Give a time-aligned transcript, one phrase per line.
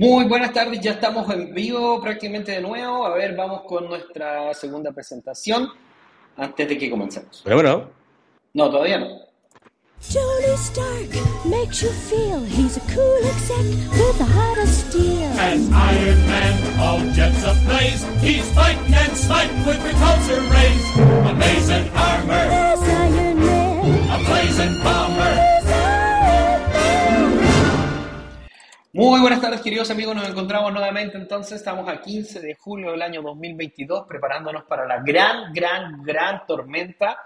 [0.00, 3.04] Muy buenas tardes, ya estamos en vivo prácticamente de nuevo.
[3.04, 5.68] A ver, vamos con nuestra segunda presentación
[6.38, 7.42] antes de que comencemos.
[7.44, 7.90] Pero bueno.
[8.54, 9.08] No, todavía no.
[10.10, 11.10] Tony Stark
[11.44, 13.58] makes you feel he's a cool exec
[13.92, 15.28] with a heart of steel.
[15.38, 20.96] As Iron Man, all jets ablaze, he's fighting and smiting with repulsor rays.
[21.28, 22.79] Amazing armor,
[28.92, 30.16] Muy buenas tardes, queridos amigos.
[30.16, 31.16] Nos encontramos nuevamente.
[31.16, 36.44] Entonces, estamos a 15 de julio del año 2022, preparándonos para la gran, gran, gran
[36.44, 37.16] tormenta.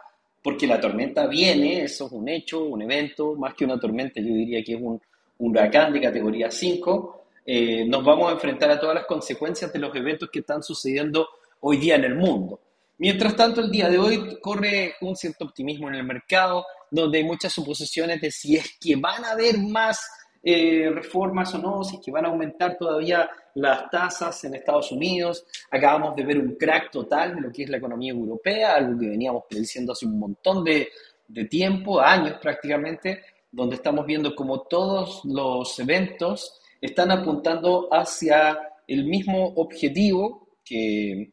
[0.42, 4.26] Porque la tormenta viene, eso es un hecho, un evento, más que una tormenta, yo
[4.26, 5.00] diría que es un,
[5.38, 7.24] huracán de categoría 5.
[7.46, 11.26] Eh, nos vamos a enfrentar a todas las consecuencias de los eventos que están sucediendo
[11.60, 12.60] hoy día en el mundo.
[12.98, 17.24] Mientras tanto, el día de hoy corre un cierto optimismo en el mercado, donde hay
[17.24, 20.06] muchas suposiciones de si es que van a haber más
[20.44, 24.92] eh, reformas o no, si es que van a aumentar todavía las tasas en Estados
[24.92, 25.46] Unidos.
[25.70, 29.08] Acabamos de ver un crack total de lo que es la economía europea, algo que
[29.08, 30.88] veníamos prediciendo hace un montón de,
[31.28, 39.04] de tiempo, años prácticamente, donde estamos viendo como todos los eventos están apuntando hacia el
[39.06, 41.32] mismo objetivo que,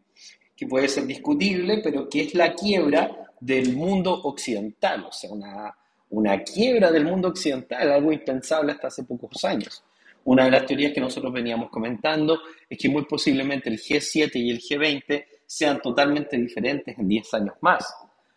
[0.55, 5.75] que puede ser discutible, pero que es la quiebra del mundo occidental, o sea, una,
[6.11, 9.83] una quiebra del mundo occidental, algo impensable hasta hace pocos años.
[10.23, 14.51] Una de las teorías que nosotros veníamos comentando es que muy posiblemente el G7 y
[14.51, 17.93] el G20 sean totalmente diferentes en 10 años más.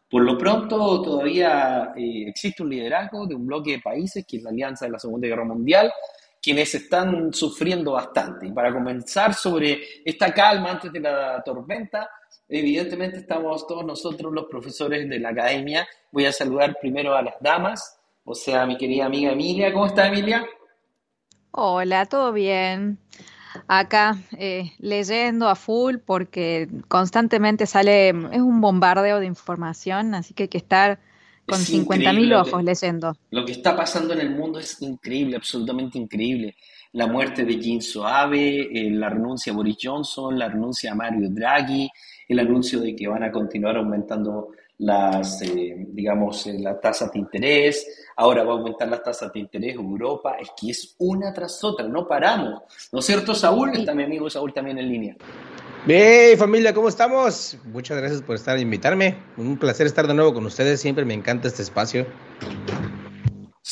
[0.08, 4.42] Por lo pronto, todavía eh, existe un liderazgo de un bloque de países, que es
[4.42, 5.92] la Alianza de la Segunda Guerra Mundial,
[6.40, 8.46] quienes están sufriendo bastante.
[8.46, 12.08] Y para comenzar sobre esta calma antes de la tormenta,
[12.48, 15.86] evidentemente estamos todos nosotros los profesores de la academia.
[16.12, 19.72] Voy a saludar primero a las damas, o sea, mi querida amiga Emilia.
[19.72, 20.44] ¿Cómo está Emilia?
[21.50, 22.98] Hola, ¿todo bien?
[23.68, 30.44] Acá eh, leyendo a full porque constantemente sale, es un bombardeo de información, así que
[30.44, 30.98] hay que estar
[31.46, 33.16] con Es 50.000 increíble lo que- ojos leyendo.
[33.30, 36.56] Lo que está pasando en el mundo es increíble, absolutamente increíble.
[36.94, 41.28] La muerte de Shinzo Abe, eh, la renuncia a Boris Johnson, la renuncia a Mario
[41.28, 41.90] Draghi,
[42.28, 47.18] el anuncio de que van a continuar aumentando las, eh, digamos, eh, las tasas de
[47.18, 47.84] interés.
[48.14, 50.36] Ahora va a aumentar las tasas de interés en Europa.
[50.40, 52.62] Es que es una tras otra, no paramos.
[52.92, 53.70] ¿No es cierto, Saúl?
[53.74, 55.16] Está mi amigo Saúl también en línea.
[55.88, 57.58] Hey familia, ¿cómo estamos?
[57.64, 59.16] Muchas gracias por estar invitarme.
[59.36, 60.80] Un placer estar de nuevo con ustedes.
[60.80, 62.06] Siempre me encanta este espacio.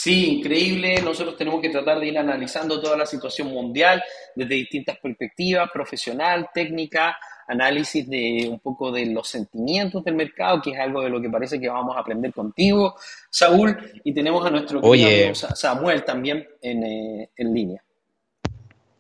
[0.03, 1.01] Sí, increíble.
[1.01, 4.03] Nosotros tenemos que tratar de ir analizando toda la situación mundial
[4.35, 10.73] desde distintas perspectivas, profesional, técnica, análisis de un poco de los sentimientos del mercado, que
[10.73, 12.97] es algo de lo que parece que vamos a aprender contigo,
[13.31, 15.33] Saúl, y tenemos a nuestro Oye.
[15.37, 17.85] Samuel también en, eh, en línea.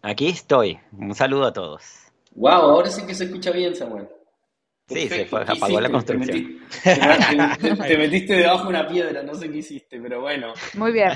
[0.03, 0.79] Aquí estoy.
[0.97, 1.83] Un saludo a todos.
[2.37, 4.07] Wow, ahora sí que se escucha bien, Samuel.
[4.95, 5.89] Sí, se fue, ¿Qué apagó la?
[5.89, 6.61] Te construcción.
[6.83, 6.95] te-
[7.77, 10.53] te- te metiste debajo de una piedra, no sé qué hiciste, pero bueno.
[10.75, 11.11] Muy bien.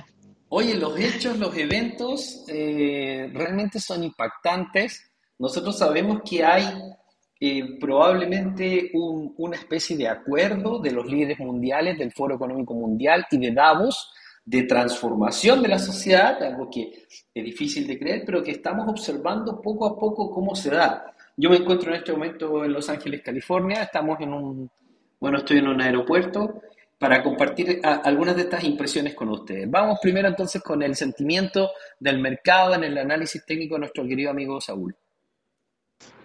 [0.48, 5.10] Oye, los hechos, los eventos eh, realmente son impactantes.
[5.38, 6.64] Nosotros sabemos que hay
[7.40, 13.26] eh, probablemente un- una especie de acuerdo de los líderes mundiales, del Foro Económico Mundial
[13.30, 14.10] y de Davos,
[14.44, 17.04] de transformación de la sociedad, algo que
[17.34, 21.04] es difícil de creer, pero que estamos observando poco a poco cómo se da.
[21.38, 24.70] Yo me encuentro en este momento en Los Ángeles, California, estamos en un,
[25.20, 26.62] bueno, estoy en un aeropuerto
[26.98, 29.70] para compartir algunas de estas impresiones con ustedes.
[29.70, 34.30] Vamos primero entonces con el sentimiento del mercado en el análisis técnico de nuestro querido
[34.30, 34.96] amigo Saúl.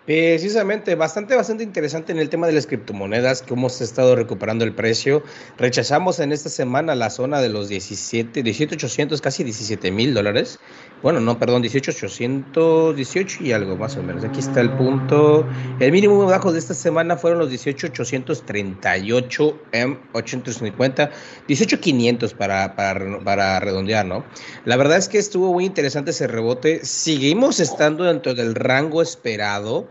[0.06, 4.66] Precisamente, bastante, bastante interesante en el tema de las criptomonedas, cómo se ha estado recuperando
[4.66, 5.22] el precio.
[5.60, 10.58] Rechazamos en esta semana la zona de los 17, 18,800, casi 17 mil dólares.
[11.04, 14.24] Bueno, no, perdón, 18,800, 18 y algo más o menos.
[14.24, 15.46] Aquí está el punto.
[15.80, 21.12] El mínimo bajo de esta semana fueron los 18,838 M 850,
[21.48, 24.26] 18,500 para, para, para redondear, ¿no?
[24.66, 26.84] La verdad es que estuvo muy interesante ese rebote.
[26.86, 29.91] Seguimos estando dentro del rango esperado.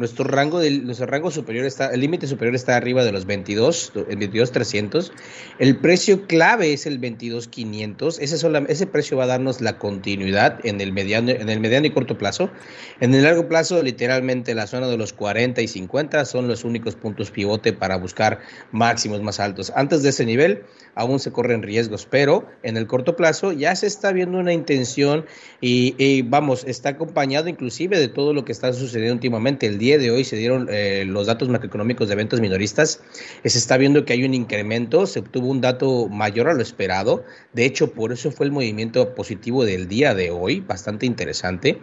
[0.00, 3.92] Nuestro rango, del, nuestro rango superior está, el límite superior está arriba de los 22,
[4.08, 5.12] el 22,300.
[5.58, 8.18] El precio clave es el 22,500.
[8.18, 11.86] Ese, sola- ese precio va a darnos la continuidad en el, mediano, en el mediano
[11.86, 12.50] y corto plazo.
[13.00, 16.94] En el largo plazo, literalmente la zona de los 40 y 50 son los únicos
[16.94, 18.40] puntos pivote para buscar
[18.72, 19.70] máximos más altos.
[19.76, 20.62] Antes de ese nivel,
[20.94, 25.26] aún se corren riesgos, pero en el corto plazo ya se está viendo una intención
[25.60, 29.66] y, y, vamos, está acompañado inclusive de todo lo que está sucediendo últimamente.
[29.66, 33.00] el día de hoy se dieron eh, los datos macroeconómicos de ventas minoristas,
[33.44, 37.24] se está viendo que hay un incremento, se obtuvo un dato mayor a lo esperado.
[37.52, 41.80] De hecho, por eso fue el movimiento positivo del día de hoy, bastante interesante.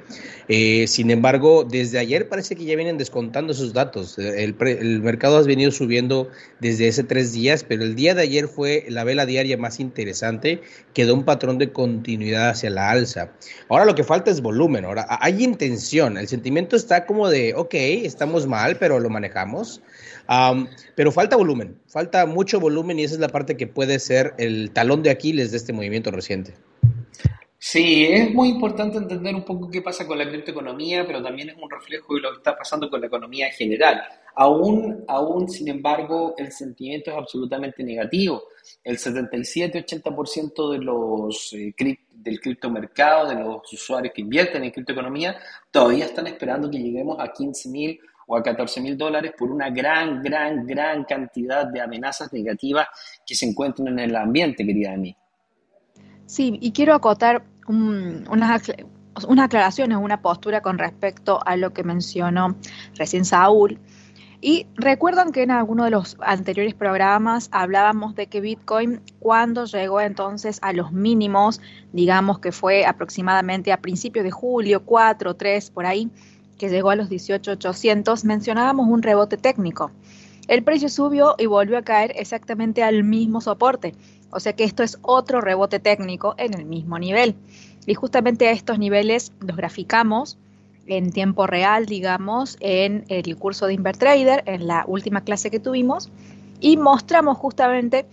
[0.47, 4.17] Eh, sin embargo, desde ayer parece que ya vienen descontando esos datos.
[4.17, 4.55] El,
[5.01, 6.29] mercado ha venido subiendo
[6.59, 10.61] desde ese tres días, pero el día de ayer fue la vela diaria más interesante,
[10.93, 13.31] quedó un patrón de continuidad hacia la alza.
[13.69, 17.73] Ahora lo que falta es volumen, ahora hay intención, el sentimiento está como de, ok,
[18.05, 19.81] estamos mal, pero lo manejamos.
[20.95, 24.71] pero falta volumen, falta mucho volumen y esa es la parte que puede ser el
[24.71, 26.53] talón de Aquiles de este movimiento reciente.
[27.59, 31.57] Sí, es muy importante entender un poco qué pasa con la criptoeconomía, pero también es
[31.57, 34.03] un reflejo de lo que está pasando con la economía en general.
[34.35, 38.43] Aún, aún sin embargo, el sentimiento es absolutamente negativo.
[38.83, 41.73] El 77-80% de los eh,
[42.27, 45.37] del criptomercado, de los usuarios que invierten en criptoeconomía,
[45.71, 49.69] todavía están esperando que lleguemos a 15 mil o a 14 mil dólares por una
[49.69, 52.87] gran, gran, gran cantidad de amenazas negativas
[53.25, 55.15] que se encuentran en el ambiente, querida mí.
[56.25, 58.71] Sí, y quiero acotar unas,
[59.27, 62.57] unas aclaraciones, una postura con respecto a lo que mencionó
[62.95, 63.79] recién Saúl.
[64.39, 69.99] Y recuerdan que en alguno de los anteriores programas hablábamos de que Bitcoin cuando llegó
[69.99, 71.59] entonces a los mínimos,
[71.91, 76.11] digamos que fue aproximadamente a principios de julio, 4, 3, por ahí,
[76.59, 79.91] que llegó a los 18.800, mencionábamos un rebote técnico.
[80.47, 83.95] El precio subió y volvió a caer exactamente al mismo soporte.
[84.29, 87.35] O sea que esto es otro rebote técnico en el mismo nivel.
[87.85, 90.37] Y justamente a estos niveles los graficamos
[90.87, 96.09] en tiempo real, digamos, en el curso de Invertrader, en la última clase que tuvimos,
[96.59, 98.05] y mostramos justamente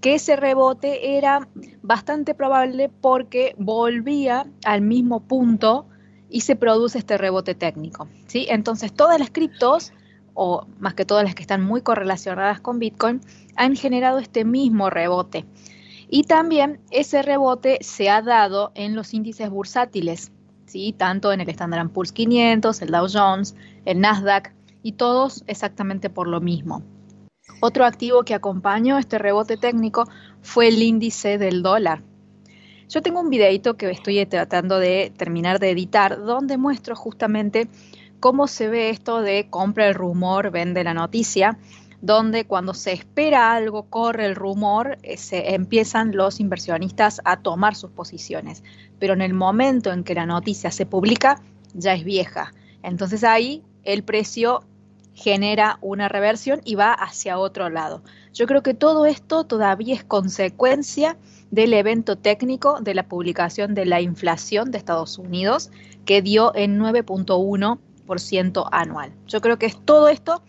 [0.00, 1.46] que ese rebote era
[1.82, 5.86] bastante probable porque volvía al mismo punto
[6.30, 8.08] y se produce este rebote técnico.
[8.26, 8.46] ¿sí?
[8.48, 9.92] Entonces, todas las criptos,
[10.32, 13.20] o más que todas las que están muy correlacionadas con Bitcoin,
[13.56, 15.44] han generado este mismo rebote.
[16.08, 20.32] Y también ese rebote se ha dado en los índices bursátiles,
[20.96, 24.52] tanto en el Standard Poor's 500, el Dow Jones, el Nasdaq,
[24.82, 26.82] y todos exactamente por lo mismo.
[27.60, 30.08] Otro activo que acompañó este rebote técnico
[30.40, 32.02] fue el índice del dólar.
[32.88, 37.68] Yo tengo un videito que estoy tratando de terminar de editar donde muestro justamente
[38.18, 41.58] cómo se ve esto de compra el rumor, vende la noticia
[42.00, 47.74] donde cuando se espera algo, corre el rumor, eh, se empiezan los inversionistas a tomar
[47.74, 48.62] sus posiciones.
[49.00, 51.42] Pero en el momento en que la noticia se publica,
[51.74, 52.52] ya es vieja.
[52.84, 54.62] Entonces ahí el precio
[55.14, 58.02] genera una reversión y va hacia otro lado.
[58.32, 61.16] Yo creo que todo esto todavía es consecuencia
[61.50, 65.70] del evento técnico de la publicación de la inflación de Estados Unidos,
[66.04, 69.12] que dio en 9.1% anual.
[69.26, 70.42] Yo creo que es todo esto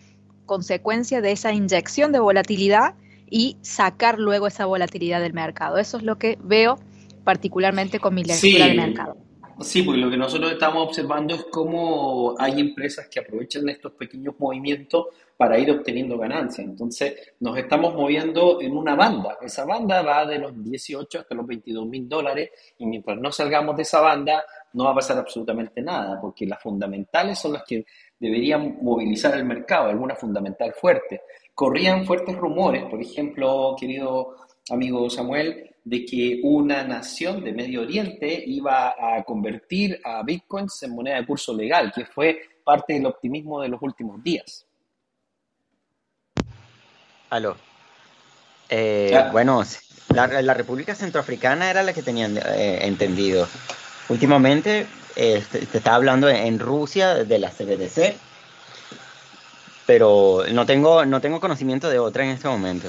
[0.46, 2.94] consecuencia de esa inyección de volatilidad
[3.28, 5.78] y sacar luego esa volatilidad del mercado.
[5.78, 6.78] Eso es lo que veo
[7.22, 9.16] particularmente con mi lectura del mercado.
[9.60, 14.34] Sí, porque lo que nosotros estamos observando es cómo hay empresas que aprovechan estos pequeños
[14.38, 16.66] movimientos para ir obteniendo ganancias.
[16.66, 19.38] Entonces, nos estamos moviendo en una banda.
[19.40, 23.76] Esa banda va de los 18 hasta los 22 mil dólares y mientras no salgamos
[23.76, 27.84] de esa banda, no va a pasar absolutamente nada, porque las fundamentales son las que
[28.18, 31.22] deberían movilizar el mercado, alguna fundamental fuerte.
[31.54, 34.36] Corrían fuertes rumores, por ejemplo, querido
[34.70, 40.94] amigo Samuel, de que una nación de Medio Oriente iba a convertir a bitcoins en
[40.94, 44.66] moneda de curso legal, que fue parte del optimismo de los últimos días.
[47.30, 47.56] Aló.
[48.68, 49.62] Eh, bueno,
[50.14, 53.48] la, República Centroafricana era la que tenían eh, entendido.
[54.08, 54.86] Últimamente
[55.16, 58.14] eh, se, está hablando en Rusia de la CBDC,
[59.86, 62.88] pero no tengo, no tengo conocimiento de otra en este momento.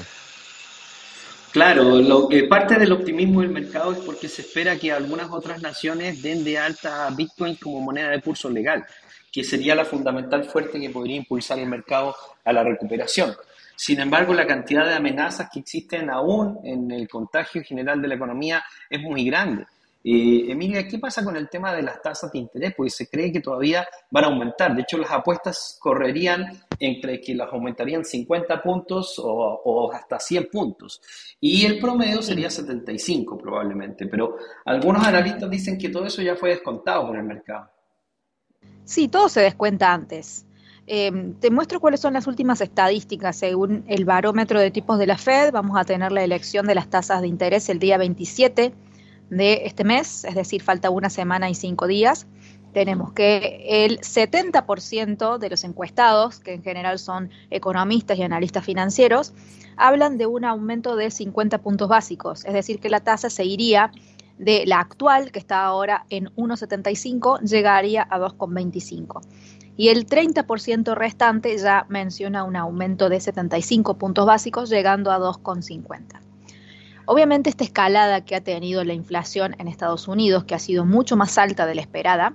[1.54, 5.62] Claro, lo que parte del optimismo del mercado es porque se espera que algunas otras
[5.62, 8.84] naciones den de alta Bitcoin como moneda de curso legal,
[9.30, 12.12] que sería la fundamental fuerte que podría impulsar el mercado
[12.44, 13.36] a la recuperación.
[13.76, 18.16] Sin embargo, la cantidad de amenazas que existen aún en el contagio general de la
[18.16, 19.64] economía es muy grande.
[20.06, 22.74] Eh, Emilia, ¿qué pasa con el tema de las tasas de interés?
[22.76, 24.74] Porque se cree que todavía van a aumentar.
[24.74, 31.00] De hecho, las apuestas correrían entre que las aumentarían 50 puntos o, hasta 100 puntos.
[31.40, 34.06] Y el promedio sería 75 probablemente.
[34.06, 37.70] Pero algunos analistas dicen que todo eso ya fue descontado por el mercado.
[38.84, 40.44] Sí, todo se descuenta antes.
[40.86, 43.36] Eh, te muestro cuáles son las últimas estadísticas.
[43.36, 46.90] Según el barómetro de tipos de la Fed, vamos a tener la elección de las
[46.90, 48.74] tasas de interés el día 27
[49.30, 52.26] de este mes, es decir, falta una semana y cinco días.
[52.72, 59.32] tenemos que el 70% de los encuestados, que en general son economistas y analistas financieros,
[59.76, 63.92] hablan de un aumento de 50 puntos básicos, es decir, que la tasa se iría
[64.38, 69.22] de la actual, que está ahora en 1,75, llegaría a 2,25.
[69.76, 76.23] Y el 30% restante ya menciona un aumento de 75 puntos básicos, llegando a 2,50.
[77.06, 81.16] Obviamente esta escalada que ha tenido la inflación en Estados Unidos, que ha sido mucho
[81.16, 82.34] más alta de la esperada,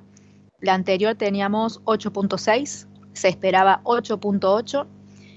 [0.62, 4.86] la anterior teníamos 8.6, se esperaba 8.8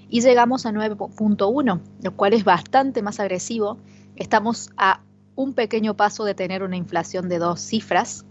[0.09, 3.79] y llegamos a 9.1, lo cual es bastante más agresivo.
[4.17, 5.01] Estamos a
[5.35, 8.27] un pequeño paso de tener una inflación de dos cifras,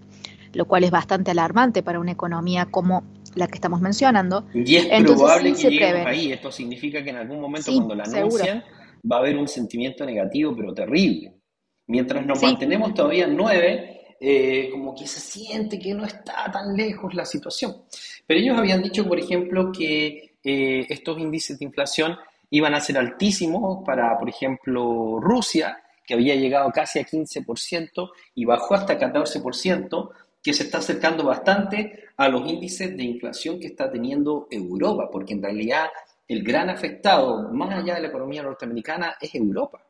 [0.53, 3.03] lo cual es bastante alarmante para una economía como
[3.33, 4.45] la que estamos mencionando.
[4.53, 6.31] Y es probable que lleguemos ahí.
[6.31, 8.63] Esto significa que en algún momento cuando la anuncian
[9.09, 11.33] va a haber un sentimiento negativo, pero terrible.
[11.87, 16.75] Mientras nos mantenemos todavía en 9, eh, como que se siente que no está tan
[16.75, 17.83] lejos la situación.
[18.25, 22.15] Pero ellos habían dicho, por ejemplo, que eh, estos índices de inflación
[22.51, 28.45] iban a ser altísimos para, por ejemplo, Rusia, que había llegado casi a 15% y
[28.45, 30.09] bajó hasta 14%,
[30.43, 35.33] que se está acercando bastante a los índices de inflación que está teniendo Europa, porque
[35.33, 35.89] en realidad
[36.31, 39.83] el gran afectado, más allá de la economía norteamericana, es Europa.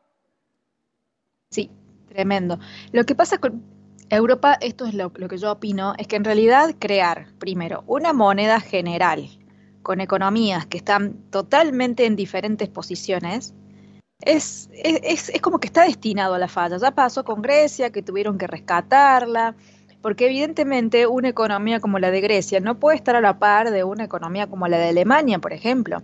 [1.50, 1.70] Sí,
[2.08, 2.58] tremendo.
[2.92, 3.62] Lo que pasa con
[4.10, 8.12] Europa, esto es lo, lo, que yo opino, es que en realidad crear, primero, una
[8.12, 9.28] moneda general
[9.82, 13.54] con economías que están totalmente en diferentes posiciones,
[14.20, 16.76] es, es, es, como que está destinado a la falla.
[16.76, 19.54] Ya pasó con Grecia, que tuvieron que rescatarla,
[20.00, 23.84] porque evidentemente una economía como la de Grecia no puede estar a la par de
[23.84, 26.02] una economía como la de Alemania, por ejemplo.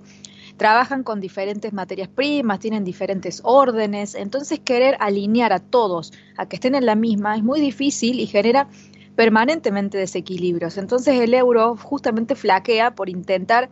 [0.59, 6.57] Trabajan con diferentes materias primas, tienen diferentes órdenes, entonces querer alinear a todos a que
[6.57, 8.69] estén en la misma es muy difícil y genera
[9.15, 10.77] permanentemente desequilibrios.
[10.77, 13.71] Entonces el euro justamente flaquea por intentar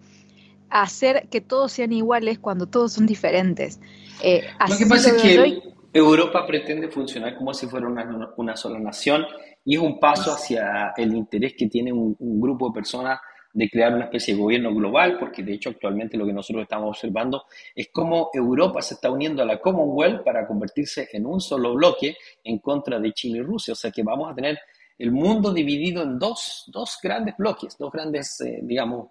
[0.71, 3.81] hacer que todos sean iguales cuando todos son diferentes.
[4.23, 5.63] Eh, Lo que pasa es que
[5.93, 9.25] Europa pretende funcionar como si fuera una, una, sola nación
[9.65, 13.19] y es un paso hacia el interés que tiene un, un, grupo de personas
[13.57, 16.91] de crear una especie de gobierno global, porque de hecho actualmente lo que nosotros estamos
[16.91, 17.45] observando
[17.75, 22.19] es cómo Europa se está uniendo a la Commonwealth para convertirse en un solo bloque
[22.45, 23.73] en contra de Chile y Rusia.
[23.73, 24.59] O sea que vamos a tener
[24.99, 29.09] el mundo dividido en dos, dos grandes bloques, dos grandes, eh, digamos,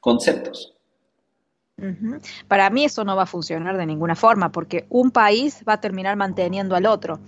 [0.00, 0.74] conceptos.
[2.46, 5.80] Para mí eso no va a funcionar de ninguna forma, porque un país va a
[5.80, 7.20] terminar manteniendo al otro.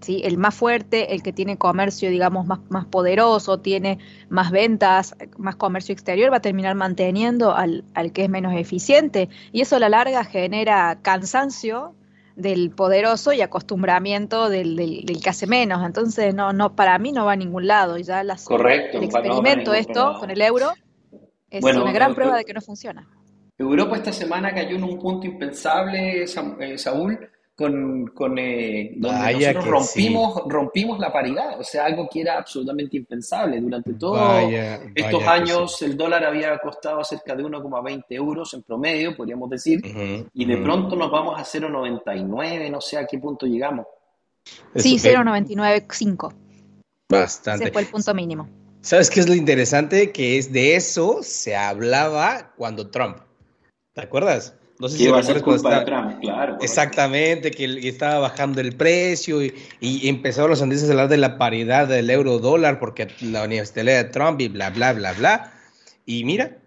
[0.00, 0.22] ¿Sí?
[0.24, 3.98] El más fuerte, el que tiene comercio, digamos, más, más poderoso, tiene
[4.28, 9.28] más ventas, más comercio exterior, va a terminar manteniendo al, al que es menos eficiente.
[9.52, 11.94] Y eso a la larga genera cansancio
[12.36, 15.84] del poderoso y acostumbramiento del, del, que hace menos.
[15.84, 17.98] Entonces, no, no, para mí no va a ningún lado.
[17.98, 20.72] Y ya las, Correcto, el experimento, esto, con el euro,
[21.50, 23.08] es una gran prueba de que no funciona.
[23.58, 27.18] Europa esta semana cayó en un punto impensable, eh, Saúl,
[27.56, 32.98] con, con eh, donde nosotros rompimos, rompimos la paridad, o sea, algo que era absolutamente
[32.98, 33.60] impensable.
[33.60, 34.20] Durante todos
[34.94, 39.80] estos años el dólar había costado cerca de 1,20 euros en promedio, podríamos decir,
[40.34, 43.86] y de pronto nos vamos a 0,99, no sé a qué punto llegamos.
[44.76, 46.32] Sí, 0,995.
[47.08, 47.64] Bastante.
[47.64, 48.48] Ese fue el punto mínimo.
[48.82, 50.12] ¿Sabes qué es lo interesante?
[50.12, 53.18] Que es de eso se hablaba cuando Trump
[53.96, 54.54] ¿Te acuerdas?
[54.78, 56.58] No sé si va a ser culpa de Trump, claro.
[56.60, 61.38] Exactamente, que estaba bajando el precio y, y empezaron los analistas a hablar de la
[61.38, 65.52] paridad del euro dólar porque la universidad de Trump y bla, bla, bla, bla.
[66.04, 66.58] Y mira,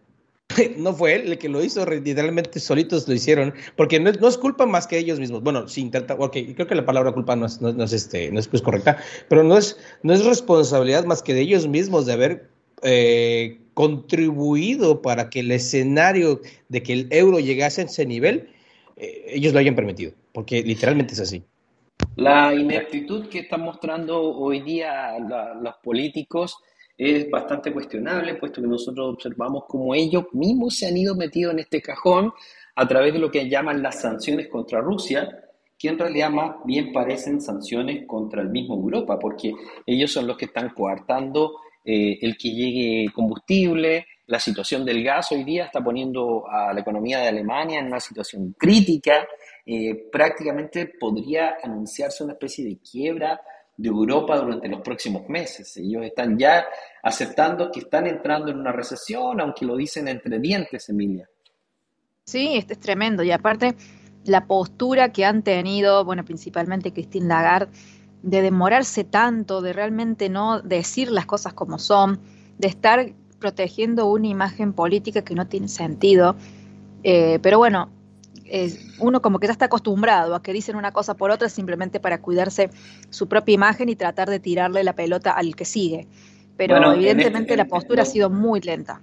[0.77, 4.37] no fue él el que lo hizo, literalmente solitos lo hicieron, porque no, no es
[4.37, 5.43] culpa más que ellos mismos.
[5.43, 8.39] Bueno, sí intenta, ok, creo que la palabra culpa no es, no, es, este, no
[8.39, 8.97] es pues correcta,
[9.27, 12.49] pero no es, no es responsabilidad más que de ellos mismos de haber
[12.81, 18.49] eh, contribuido para que el escenario de que el euro llegase a ese nivel,
[18.97, 21.45] eh, ellos lo hayan permitido, porque literalmente es así.
[22.17, 25.17] La ineptitud que están mostrando hoy día
[25.61, 26.57] los políticos
[26.97, 31.59] es bastante cuestionable, puesto que nosotros observamos cómo ellos mismos se han ido metidos en
[31.59, 32.33] este cajón
[32.75, 35.39] a través de lo que llaman las sanciones contra Rusia,
[35.77, 39.53] que en realidad más bien parecen sanciones contra el mismo Europa, porque
[39.85, 41.53] ellos son los que están coartando
[41.91, 46.81] eh, el que llegue combustible, la situación del gas hoy día está poniendo a la
[46.81, 49.27] economía de Alemania en una situación crítica,
[49.65, 53.41] eh, prácticamente podría anunciarse una especie de quiebra
[53.75, 55.77] de Europa durante los próximos meses.
[55.77, 56.63] Ellos están ya
[57.01, 61.27] aceptando que están entrando en una recesión, aunque lo dicen entre dientes, Emilia.
[62.23, 63.23] Sí, este es tremendo.
[63.23, 63.73] Y aparte,
[64.25, 67.71] la postura que han tenido, bueno, principalmente Christine Lagarde,
[68.21, 72.19] de demorarse tanto, de realmente no decir las cosas como son,
[72.57, 76.35] de estar protegiendo una imagen política que no tiene sentido.
[77.03, 77.89] Eh, pero bueno,
[78.99, 82.19] uno como que ya está acostumbrado a que dicen una cosa por otra simplemente para
[82.21, 82.69] cuidarse
[83.09, 86.07] su propia imagen y tratar de tirarle la pelota al que sigue.
[86.57, 89.01] Pero evidentemente este, la postura ha sido muy lenta.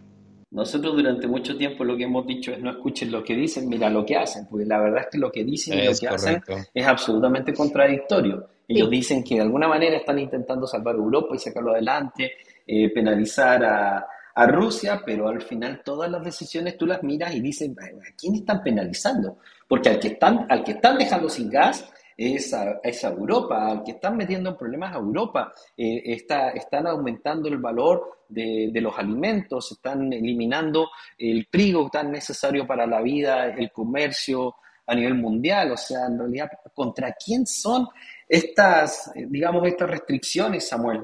[0.51, 3.91] Nosotros durante mucho tiempo lo que hemos dicho es no escuchen lo que dicen, mira
[3.91, 6.43] lo que hacen, porque la verdad es que lo que dicen y lo que hacen
[6.73, 8.49] es absolutamente contradictorio.
[8.69, 12.33] Ellos dicen que de alguna manera están intentando salvar Europa y sacarlo adelante,
[12.67, 17.41] eh, penalizar a, a Rusia, pero al final todas las decisiones tú las miras y
[17.41, 19.39] dices, ¿a quién están penalizando?
[19.67, 23.93] Porque al que están, al que están dejando sin gas es a, Europa, al que
[23.93, 28.99] están metiendo en problemas a Europa, eh, está, están aumentando el valor de, de, los
[28.99, 34.55] alimentos, están eliminando el trigo tan necesario para la vida, el comercio
[34.87, 37.89] a nivel mundial, o sea, en realidad, ¿contra quién son
[38.29, 41.03] estas, eh, digamos, estas restricciones, Samuel?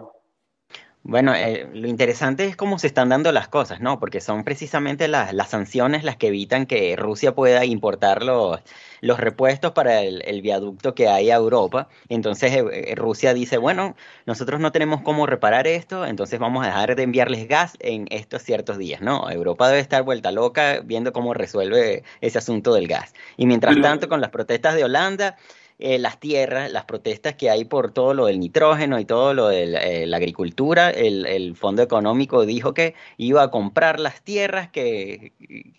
[1.04, 3.98] Bueno, eh, lo interesante es cómo se están dando las cosas, ¿no?
[3.98, 8.60] Porque son precisamente las, las sanciones las que evitan que Rusia pueda importar los,
[9.00, 11.88] los repuestos para el, viaducto que hay a Europa.
[12.08, 16.68] Entonces eh, eh, Rusia dice, bueno, nosotros no tenemos cómo reparar esto, entonces vamos a
[16.68, 19.28] dejar de enviarles gas en estos ciertos días, ¿no?
[19.28, 23.12] Europa debe estar vuelta loca viendo cómo resuelve ese asunto del gas.
[23.36, 25.36] Y mientras tanto, con las protestas de Holanda,
[25.78, 29.48] eh, las tierras, las protestas que hay por todo lo del nitrógeno y todo lo
[29.48, 35.32] de eh, la, agricultura, el, Fondo Económico dijo que iba a comprar las tierras que,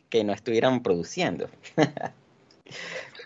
[0.10, 1.48] que no estuvieran produciendo.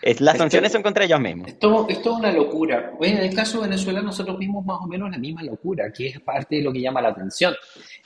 [0.02, 1.48] las sanciones son contra ellos mismos.
[1.48, 2.92] Esto, es una locura.
[3.00, 6.20] en el caso de Venezuela nosotros vimos más o menos la misma locura, que es
[6.20, 7.54] parte de lo que llama la atención,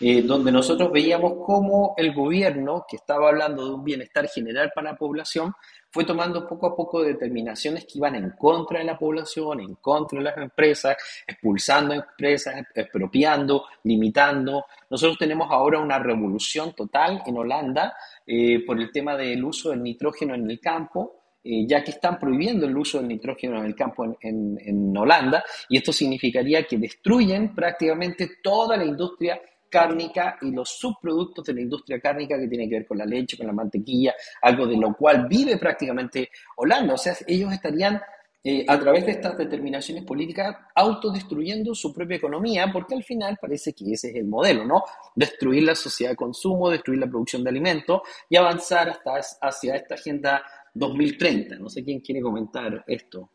[0.00, 4.92] eh, donde nosotros veíamos cómo el gobierno, que estaba hablando de un bienestar general para
[4.92, 5.52] la población,
[5.92, 10.18] fue tomando poco a poco determinaciones que iban en contra de la población, en contra
[10.18, 10.96] de las empresas,
[11.26, 14.64] expulsando empresas, expropiando, limitando.
[14.88, 17.94] Nosotros tenemos ahora una revolución total en Holanda
[18.26, 21.18] eh, por el tema del uso del nitrógeno en el campo.
[21.44, 25.42] Eh, ya que están prohibiendo el uso del nitrógeno en el campo en, en Holanda,
[25.68, 29.40] y esto significaría que destruyen prácticamente toda la industria
[29.72, 33.38] cárnica y los subproductos de la industria cárnica que tiene que ver con la leche,
[33.38, 36.92] con la mantequilla, algo de lo cual vive prácticamente Holanda.
[36.92, 37.98] O sea, ellos estarían
[38.44, 43.72] eh, a través de estas determinaciones políticas autodestruyendo su propia economía, porque al final parece
[43.72, 44.84] que ese es el modelo, ¿no?
[45.14, 49.94] Destruir la sociedad de consumo, destruir la producción de alimentos y avanzar hasta hacia esta
[49.94, 50.42] agenda
[50.74, 51.56] 2030.
[51.56, 53.30] No sé quién quiere comentar esto.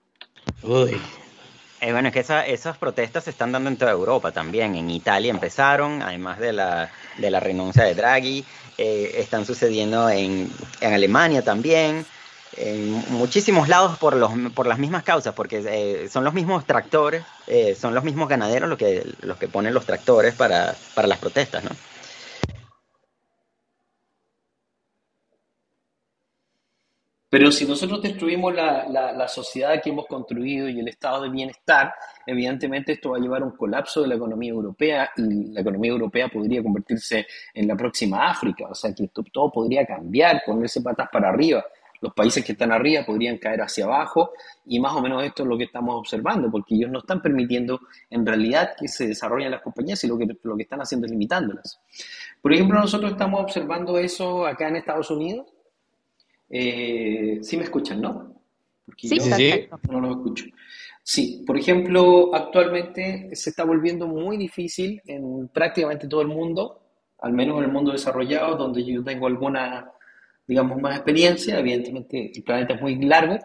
[0.64, 0.98] Uy,
[1.80, 4.76] eh, bueno, es que esas protestas se están dando en toda Europa también.
[4.76, 8.46] En Italia empezaron, además de la, de la renuncia de Draghi,
[8.78, 12.06] eh, están sucediendo en, Alemania también,
[12.56, 17.24] en muchísimos lados por, los, por las mismas causas, porque eh, son los mismos tractores,
[17.80, 21.70] son los mismos ganaderos los que, los que ponen los tractores para las protestas, ¿no?
[27.30, 31.94] Pero si nosotros destruimos la, la, sociedad que hemos construido y el estado de bienestar,
[32.26, 35.92] evidentemente esto va a llevar a un colapso de la economía europea y la economía
[35.92, 38.68] europea podría convertirse en la próxima África.
[38.70, 41.66] O sea que esto, todo podría cambiar, ponerse patas para arriba.
[42.00, 44.32] Los países que están arriba podrían caer hacia abajo
[44.66, 47.82] y más o menos esto es lo que estamos observando, porque ellos no están permitiendo
[48.10, 51.12] en realidad que se desarrollen las compañías y lo que, lo que están haciendo es
[51.12, 51.82] limitándolas.
[52.42, 55.48] Por ejemplo, nosotros estamos observando eso acá en Estados Unidos
[56.50, 58.36] eh, sí me escuchan, ¿no?
[58.86, 60.46] Porque sí, yo no lo escucho.
[61.04, 66.82] Sí, por ejemplo, actualmente se está volviendo muy difícil en prácticamente todo el mundo,
[67.20, 69.92] al menos en el mundo desarrollado, donde yo tengo alguna,
[70.46, 73.38] digamos, más experiencia, evidentemente el planeta es muy largo,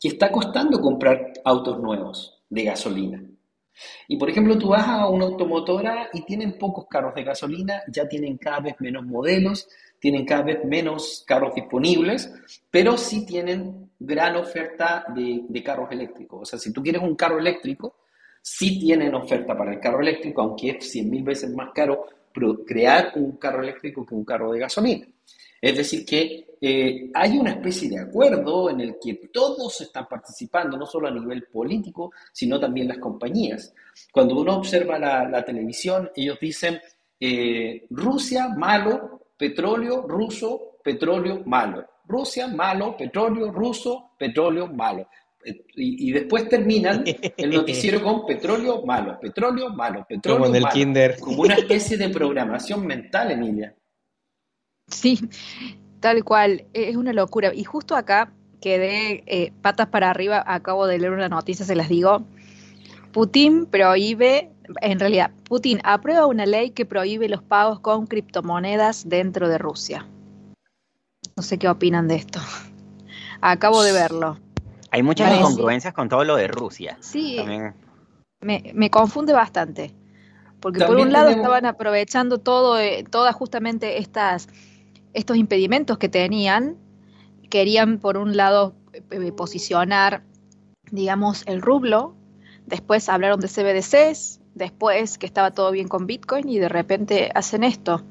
[0.00, 3.22] que está costando comprar autos nuevos de gasolina.
[4.08, 8.08] Y por ejemplo, tú vas a una automotora y tienen pocos carros de gasolina, ya
[8.08, 9.68] tienen cada vez menos modelos,
[10.00, 12.32] tienen cada vez menos carros disponibles,
[12.70, 16.40] pero sí tienen gran oferta de, carros eléctricos.
[16.42, 17.96] O sea, si tú quieres un carro eléctrico,
[18.40, 22.06] sí tienen oferta para el carro eléctrico, aunque es 100 mil veces más caro
[22.66, 25.06] crear un carro eléctrico que un carro de gasolina.
[25.60, 30.78] Es decir, que eh, hay una especie de acuerdo en el que todos están participando,
[30.78, 33.74] no solo a nivel político, sino también las compañías.
[34.10, 36.80] Cuando uno observa la, televisión, ellos dicen,
[37.18, 41.86] eh, Rusia, malo, petróleo ruso, petróleo malo.
[42.06, 45.08] Rusia, malo, petróleo ruso, petróleo malo.
[45.74, 47.02] Y, después terminan
[47.38, 51.18] el noticiero con petróleo malo, petróleo malo, petróleo Como en el kinder.
[51.18, 53.74] Como una especie de programación mental, Emilia.
[54.88, 55.18] Sí,
[56.00, 56.66] tal cual.
[56.74, 57.54] Es una locura.
[57.54, 60.44] Y justo acá quedé eh, patas para arriba.
[60.46, 62.26] Acabo de leer una noticia, se las digo.
[63.12, 69.48] Putin prohíbe en realidad, Putin aprueba una ley que prohíbe los pagos con criptomonedas dentro
[69.48, 70.06] de Rusia.
[71.36, 72.40] No sé qué opinan de esto.
[73.40, 74.38] Acabo de verlo.
[74.90, 76.98] Hay muchas incongruencias con todo lo de Rusia.
[77.00, 77.74] Sí, También.
[78.40, 79.94] me, me confunde bastante.
[80.60, 84.48] Porque por un lado tenemos- estaban aprovechando todo, eh, todas justamente estas,
[85.14, 86.76] estos impedimentos que tenían.
[87.48, 90.22] Querían, por un lado, eh, posicionar,
[90.90, 92.14] digamos, el rublo.
[92.66, 94.39] Después hablaron de CBDCs.
[94.54, 98.02] Después que estaba todo bien con Bitcoin y de repente hacen esto.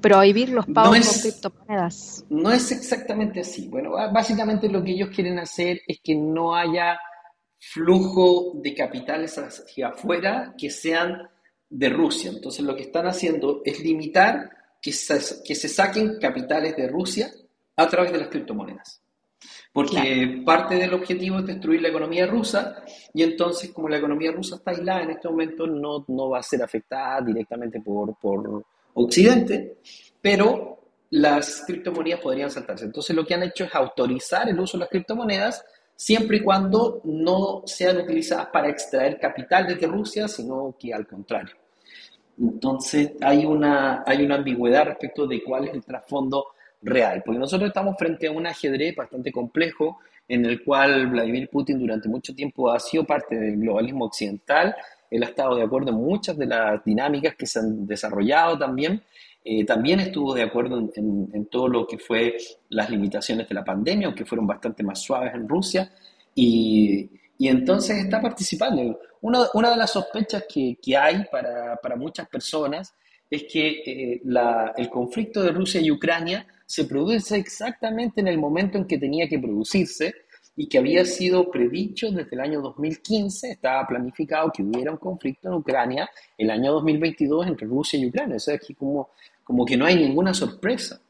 [0.00, 2.24] Prohibir los No pagos es- con criptomonedas.
[2.30, 3.68] No es exactamente así.
[3.68, 6.98] Bueno, básicamente lo que ellos quieren hacer es que no haya
[7.58, 11.28] flujo de capitales hacia afuera que sean
[11.68, 12.30] de Rusia.
[12.34, 17.30] Entonces lo que están haciendo es limitar que se, que se saquen capitales de Rusia
[17.76, 19.02] a través de las criptomonedas.
[19.72, 22.82] Porque parte del objetivo es destruir la economía rusa
[23.14, 26.42] y entonces como la economía rusa está aislada en este momento no, no va a
[26.42, 29.78] ser afectada directamente por, por Occidente,
[30.20, 30.78] pero
[31.10, 32.84] las criptomonedas podrían saltarse.
[32.84, 35.64] Entonces lo que han hecho es autorizar el uso de las criptomonedas
[35.96, 41.54] siempre y cuando no sean utilizadas para extraer capital desde Rusia, sino que al contrario.
[42.38, 46.46] Entonces hay una, hay una ambigüedad respecto de cuál es el trasfondo
[46.82, 51.78] real, porque nosotros estamos frente a un ajedrez bastante complejo en el cual Vladimir Putin
[51.78, 54.74] durante mucho tiempo ha sido parte del globalismo occidental,
[55.10, 59.02] él ha estado de acuerdo en muchas de las dinámicas que se han desarrollado también,
[59.44, 62.36] eh, también estuvo de acuerdo en, todo lo que fue
[62.68, 65.90] las limitaciones de la pandemia, aunque fueron bastante más suaves en Rusia,
[66.34, 69.00] y, y entonces está participando.
[69.22, 72.94] Una, una de las sospechas que, que hay para, para muchas personas
[73.28, 74.22] es que eh,
[74.76, 79.28] el conflicto de Rusia y Ucrania se produce exactamente en el momento en que tenía
[79.28, 80.14] que producirse
[80.54, 85.48] y que había sido predicho desde el año 2015, estaba planificado que hubiera un conflicto
[85.48, 88.36] en Ucrania el año 2022 entre Rusia y Ucrania.
[88.36, 89.08] O sea, que como,
[89.42, 91.00] como que no hay ninguna sorpresa.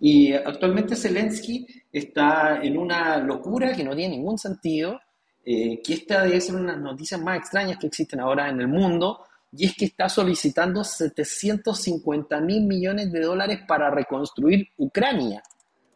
[0.00, 5.00] Y actualmente Zelensky está en una locura que no tiene ningún sentido,
[5.44, 8.60] eh, que esta debe ser una de las noticias más extrañas que existen ahora en
[8.60, 9.20] el mundo,
[9.56, 15.42] y es que está solicitando 750 mil millones de dólares para reconstruir Ucrania.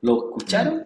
[0.03, 0.85] ¿Lo escucharon?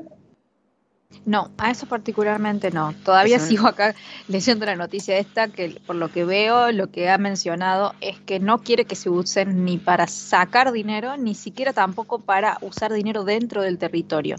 [1.25, 2.93] No, a eso particularmente no.
[3.05, 3.95] Todavía sigo acá
[4.29, 8.41] leyendo la noticia esta, que por lo que veo, lo que ha mencionado es que
[8.41, 13.25] no quiere que se usen ni para sacar dinero, ni siquiera tampoco para usar dinero
[13.25, 14.37] dentro del territorio.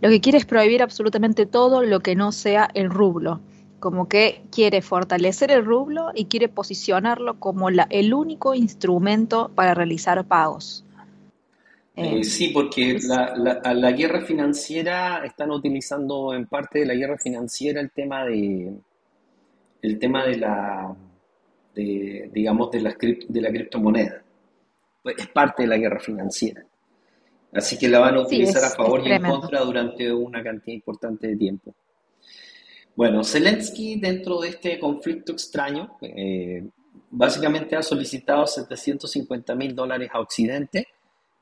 [0.00, 3.40] Lo que quiere es prohibir absolutamente todo lo que no sea el rublo.
[3.82, 9.74] Como que quiere fortalecer el rublo y quiere posicionarlo como la, el único instrumento para
[9.74, 10.84] realizar pagos.
[11.96, 13.34] Eh, Eh, sí, porque la,
[13.74, 18.72] la- guerra financiera están utilizando en parte de la guerra financiera el tema de
[19.82, 20.94] el tema de la
[21.74, 24.22] de, digamos de la, de la criptomoneda.
[25.02, 26.64] Pues es parte de la guerra financiera.
[27.52, 30.42] Así que la van a Sí, utilizar es- a favor y en contra durante una
[30.42, 31.74] cantidad importante de tiempo.
[32.94, 36.62] Bueno, Zelensky dentro de este conflicto extraño, eh,
[37.10, 40.86] básicamente ha solicitado 750 mil dólares a Occidente,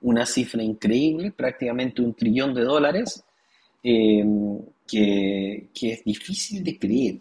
[0.03, 3.25] una cifra increíble, prácticamente un trillón de dólares,
[3.83, 4.25] eh,
[4.87, 7.17] que, que es difícil de creer.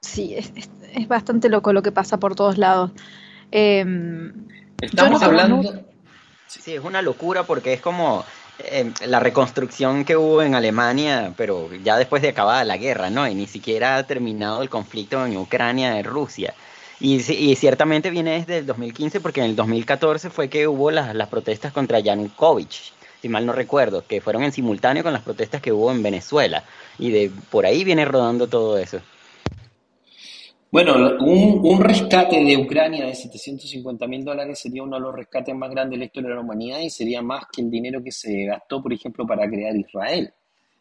[0.00, 2.92] sí, es, es- es bastante loco lo que pasa por todos lados.
[3.50, 4.32] Em,
[4.80, 5.62] Estamos hablando,
[6.46, 8.24] Sí, es una locura porque es como
[8.58, 13.26] eh, la reconstrucción que hubo en Alemania, pero ya después de acabada la guerra, ¿no?
[13.26, 16.54] Y ni siquiera ha terminado el conflicto en Ucrania, en Rusia.
[17.00, 21.14] Y, y ciertamente viene desde el 2015 porque en el 2014 fue que hubo las,
[21.14, 25.60] las protestas contra Yanukovych, si mal no recuerdo, que fueron en simultáneo con las protestas
[25.60, 26.62] que hubo en Venezuela.
[26.98, 29.00] Y de por ahí viene rodando todo eso.
[30.74, 35.70] Bueno, un, rescate de Ucrania de 750 mil dólares sería uno de los rescates más
[35.70, 38.46] grandes de la historia de la humanidad y sería más que el dinero que se
[38.46, 40.34] gastó, por ejemplo, para crear Israel.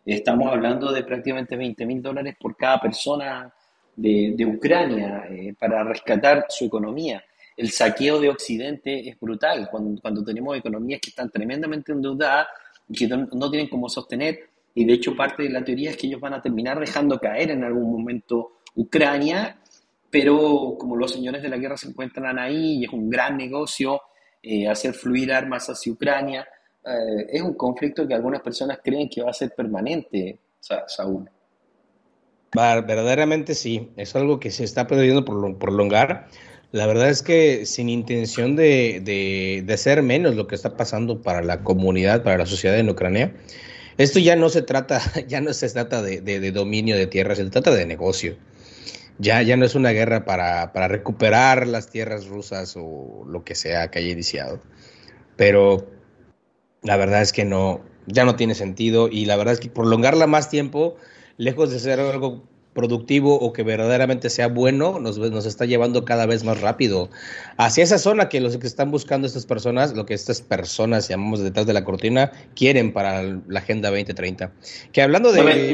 [0.04, 3.54] Estamos hablando de prácticamente 20 mil dólares por cada persona
[3.96, 7.24] de, de Ucrania eh, para rescatar su economía.
[7.56, 12.48] El saqueo de Occidente es brutal cuando, cuando tenemos economías que están tremendamente endeudadas
[12.90, 14.40] y que no, no tienen cómo sostener.
[14.74, 17.52] Y de hecho parte de la teoría es que ellos van a terminar dejando caer
[17.52, 19.60] en algún momento Ucrania
[20.14, 24.00] pero como los señores de la guerra se encuentran ahí y es un gran negocio
[24.44, 26.48] eh, hacer fluir armas hacia Ucrania,
[26.86, 31.28] eh, es un conflicto que algunas personas creen que va a ser permanente, Sa- Saúl.
[32.54, 36.28] Verdaderamente sí, es algo que se está prolo- prolongar.
[36.72, 41.24] La verdad es que sin intención de, de, de hacer menos lo que está pasando
[41.24, 43.34] para la comunidad, para la sociedad en Ucrania,
[43.98, 47.46] esto ya no se trata, ya no se trata de, de- dominio de tierras, se
[47.50, 48.36] trata de negocio.
[49.20, 53.56] Ya, ya no es una guerra para, para recuperar las tierras rusas o lo que
[53.56, 54.60] sea que haya iniciado.
[55.36, 55.88] Pero
[56.82, 60.28] la verdad es que no, ya no tiene sentido y la verdad es que prolongarla
[60.28, 60.96] más tiempo,
[61.38, 66.26] lejos de ser algo productivo o que verdaderamente sea bueno, nos, nos está llevando cada
[66.26, 67.10] vez más rápido
[67.58, 71.42] hacia esa zona que los que están buscando estas personas, lo que estas personas llamamos
[71.42, 74.52] detrás de la cortina, quieren para la Agenda 2030.
[74.92, 75.74] Que hablando de...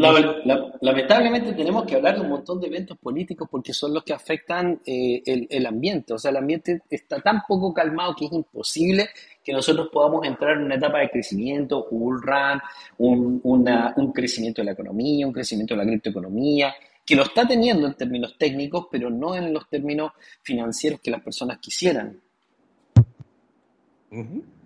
[0.81, 4.81] lamentablemente tenemos que hablar de un montón de eventos políticos porque son los que afectan
[4.85, 6.13] eh, el, el ambiente.
[6.13, 9.09] O sea, el ambiente está tan poco calmado que es imposible
[9.43, 12.61] que nosotros podamos entrar en una etapa de crecimiento, un run,
[12.99, 16.73] un, un crecimiento de la economía, un crecimiento de la criptoeconomía,
[17.09, 20.11] que lo está teniendo en términos técnicos, pero no en los términos
[20.43, 22.21] financieros que las personas quisieran.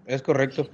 [0.05, 0.67] Es correcto.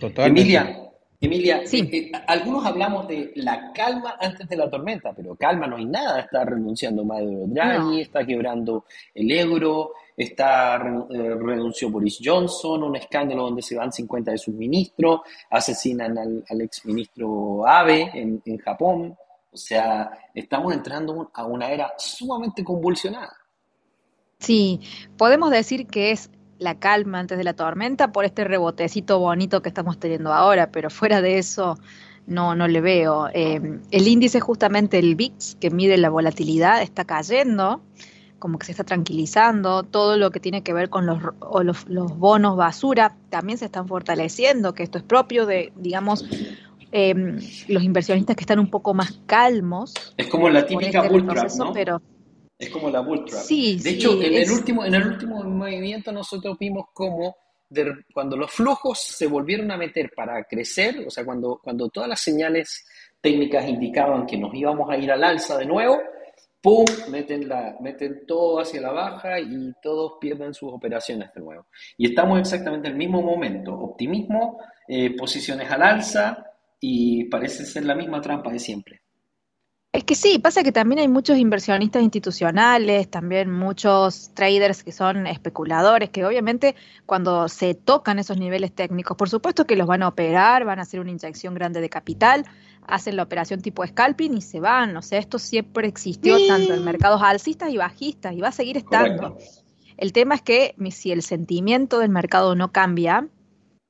[0.00, 0.40] Totalmente.
[0.40, 1.88] Emilia, Emilia, sí.
[1.92, 5.84] Eh, eh, algunos hablamos de la calma antes de la tormenta, pero calma no hay
[5.84, 6.22] nada.
[6.22, 13.44] Está renunciando Mario Draghi, está quebrando el euro, está eh, renunció Boris Johnson, un escándalo
[13.44, 19.16] donde se van 50 de sus ministros, asesinan al, al exministro Abe en, en Japón.
[19.52, 23.32] O sea, estamos entrando a una era sumamente convulsionada.
[24.38, 24.80] Sí,
[25.16, 29.68] podemos decir que es la calma antes de la tormenta por este rebotecito bonito que
[29.68, 31.78] estamos teniendo ahora, pero fuera de eso
[32.26, 33.28] no, no le veo.
[33.32, 37.82] Eh, el índice justamente, el VIX, que mide la volatilidad, está cayendo,
[38.38, 41.18] como que se está tranquilizando, todo lo que tiene que ver con los,
[41.88, 46.24] los bonos basura también se están fortaleciendo, que esto es propio de, digamos,
[46.92, 47.14] eh,
[47.68, 49.94] los inversionistas que están un poco más calmos.
[50.16, 51.72] Es como la típica este ¿no?
[51.72, 52.02] Pero,
[52.58, 56.58] es como la bull Sí, de hecho, en, el último, en el último movimiento nosotros
[56.58, 57.34] vimos como
[58.12, 62.20] cuando los flujos se volvieron a meter para crecer, o sea, cuando, cuando todas las
[62.20, 62.84] señales
[63.20, 65.98] técnicas indicaban que nos íbamos a ir al alza de nuevo,
[66.60, 66.84] ¡pum!
[67.10, 71.66] Meten, la, meten todo hacia la baja y todos pierden sus operaciones de nuevo.
[71.96, 73.72] Y estamos exactamente en el mismo momento.
[73.72, 76.49] Optimismo, eh, posiciones al alza,
[76.80, 79.00] y parece ser la misma trampa de siempre.
[79.92, 85.26] Es que sí, pasa que también hay muchos inversionistas institucionales, también muchos traders que son
[85.26, 90.08] especuladores, que obviamente cuando se tocan esos niveles técnicos, por supuesto que los van a
[90.08, 92.46] operar, van a hacer una inyección grande de capital,
[92.86, 94.96] hacen la operación tipo scalping y se van.
[94.96, 98.76] O sea, esto siempre existió tanto en mercados alcistas y bajistas y va a seguir
[98.76, 99.38] estando.
[99.96, 103.26] El tema es que si el sentimiento del mercado no cambia,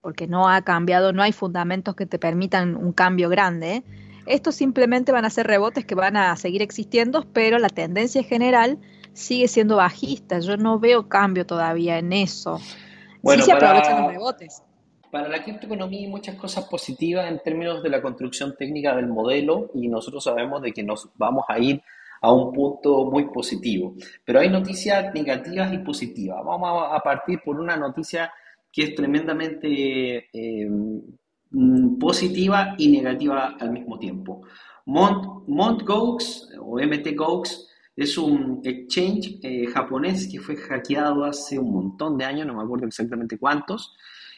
[0.00, 3.82] porque no ha cambiado, no hay fundamentos que te permitan un cambio grande.
[4.26, 8.78] Estos simplemente van a ser rebotes que van a seguir existiendo, pero la tendencia general
[9.12, 10.38] sigue siendo bajista.
[10.40, 12.60] Yo no veo cambio todavía en eso.
[13.22, 14.62] Bueno, sí se aprovechan los rebotes.
[15.10, 19.70] Para la criptoeconomía hay muchas cosas positivas en términos de la construcción técnica del modelo
[19.74, 21.82] y nosotros sabemos de que nos vamos a ir
[22.22, 23.94] a un punto muy positivo.
[24.24, 26.38] Pero hay noticias negativas y positivas.
[26.44, 28.32] Vamos a partir por una noticia
[28.72, 30.68] que es tremendamente eh,
[31.50, 34.42] mm, positiva y negativa al mismo tiempo.
[34.87, 41.72] Mont, Gox o MT Gox es un exchange eh, japonés que fue hackeado hace un
[41.72, 43.94] montón de años, no me acuerdo exactamente cuántos.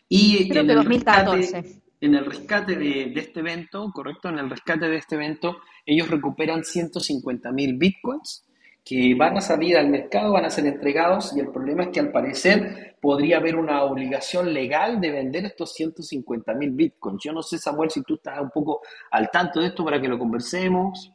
[0.09, 4.97] Y en, el Rescate, en el rescate de, este evento, correcto, en el rescate de
[4.97, 8.45] este evento, ellos recuperan 150 mil bitcoins
[8.85, 12.01] que van a salir al mercado, van a ser entregados y el problema es que
[12.01, 17.23] al parecer podría haber una obligación legal de vender estos 150 mil bitcoins.
[17.23, 20.09] Yo no sé, Samuel, si tú estás un poco al tanto de esto para que
[20.09, 21.12] lo conversemos.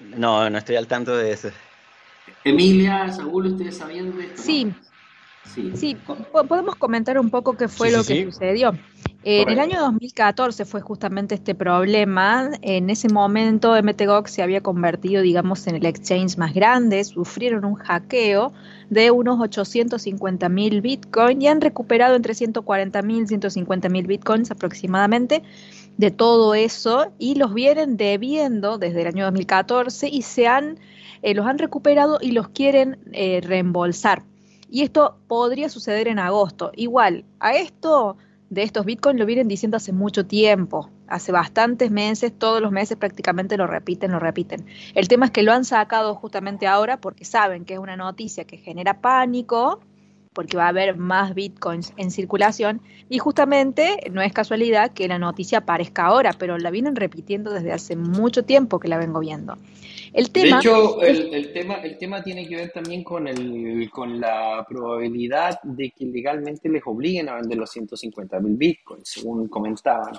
[0.00, 1.48] No, no estoy al tanto de eso.
[2.44, 4.42] Emilia, Saúl, ¿ustedes sabían de esto?
[4.42, 4.74] Sí.
[5.74, 5.96] Sí,
[6.32, 8.72] podemos comentar un poco qué fue lo que sucedió.
[9.28, 12.48] En el año 2014 fue justamente este problema.
[12.62, 17.02] En ese momento MTGOX se había convertido, digamos, en el exchange más grande.
[17.02, 18.52] Sufrieron un hackeo
[18.88, 25.42] de unos 850 mil bitcoins y han recuperado entre 140 mil, 150 mil bitcoins aproximadamente
[25.96, 30.78] de todo eso y los vienen debiendo desde el año 2014 y se han,
[31.22, 34.22] eh, los han recuperado y los quieren eh, reembolsar.
[34.70, 36.70] Y esto podría suceder en agosto.
[36.76, 42.32] Igual, a esto de estos bitcoins lo vienen diciendo hace mucho tiempo, hace bastantes meses,
[42.36, 44.66] todos los meses prácticamente lo repiten, lo repiten.
[44.94, 48.44] El tema es que lo han sacado justamente ahora porque saben que es una noticia
[48.44, 49.80] que genera pánico,
[50.32, 55.18] porque va a haber más bitcoins en circulación y justamente no es casualidad que la
[55.18, 59.56] noticia aparezca ahora, pero la vienen repitiendo desde hace mucho tiempo que la vengo viendo.
[60.16, 64.18] El tema, de hecho, el, tema, el tema tiene que ver también con, el, con
[64.18, 70.14] la probabilidad de que legalmente les obliguen a vender los 150 mil bitcoins, según comentaban.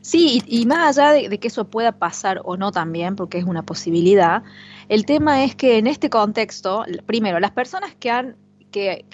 [0.00, 3.38] Sí, y, y más allá de, de que eso pueda pasar o no también, porque
[3.38, 4.44] es una posibilidad,
[4.88, 8.36] el tema es que en este contexto, primero, las personas que han,
[8.70, 9.06] que,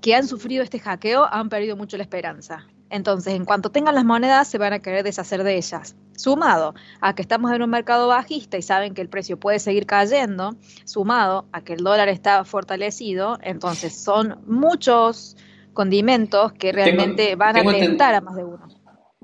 [0.00, 2.66] que han sufrido este hackeo han perdido mucho la esperanza.
[2.90, 5.96] Entonces, en cuanto tengan las monedas, se van a querer deshacer de ellas.
[6.16, 9.86] Sumado a que estamos en un mercado bajista y saben que el precio puede seguir
[9.86, 15.36] cayendo, sumado a que el dólar está fortalecido, entonces son muchos
[15.72, 18.66] condimentos que realmente Tengo- van a tengo tentar a más de uno.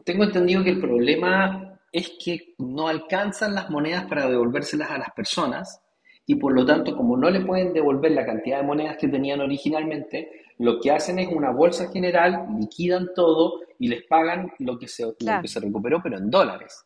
[0.04, 5.10] Tengo entendido que el problema es que no alcanzan las monedas para devolvérselas a las
[5.12, 5.80] personas
[6.26, 9.40] y por lo tanto, como no le pueden devolver la cantidad de monedas que tenían
[9.40, 14.86] originalmente, lo que hacen es una bolsa general, liquidan todo y les pagan lo que
[14.86, 16.84] se, lo que se recuperó, pero en dólares.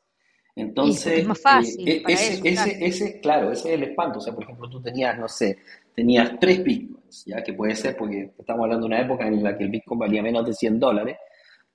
[0.55, 2.87] Entonces, es más fácil eh, para ese, ellos, ese, claro.
[2.87, 4.19] ese, claro, ese es el espanto.
[4.19, 5.59] O sea, por ejemplo, tú tenías, no sé,
[5.95, 9.57] tenías tres bitcoins, ya que puede ser porque estamos hablando de una época en la
[9.57, 11.19] que el bitcoin valía menos de 100 dólares.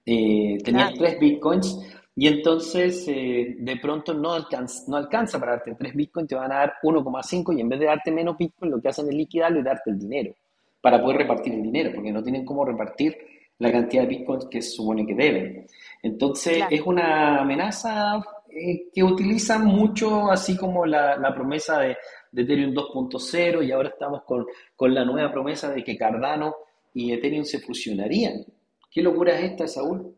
[0.04, 0.98] Eh, tenías Claro.
[0.98, 1.80] tres bitcoins
[2.16, 6.52] y entonces eh, de pronto no alcanza, no alcanza para darte tres bitcoins, te van
[6.52, 9.60] a dar 1,5 y en vez de darte menos bitcoin, lo que hacen es liquidarlo
[9.60, 10.34] y darte el dinero
[10.82, 13.18] para poder repartir el dinero, porque no tienen cómo repartir
[13.60, 15.68] la cantidad de bitcoins que se supone que deben.
[16.02, 16.76] Entonces Claro.
[16.76, 18.16] es una amenaza
[18.50, 21.98] eh, que utilizan mucho, así como la, la promesa de,
[22.32, 24.46] de Ethereum 2.0 y ahora estamos con,
[24.76, 26.56] con la nueva promesa de que Cardano
[26.94, 28.44] y Ethereum se fusionarían.
[28.90, 30.16] ¿Qué locura es esta, Saúl?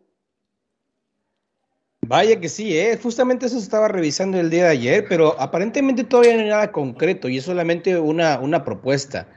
[2.14, 3.00] Vaya que sí, ¿eh?
[3.02, 7.28] justamente eso estaba revisando el día de ayer, pero aparentemente todavía no hay nada concreto
[7.28, 9.28] y es solamente una, una propuesta.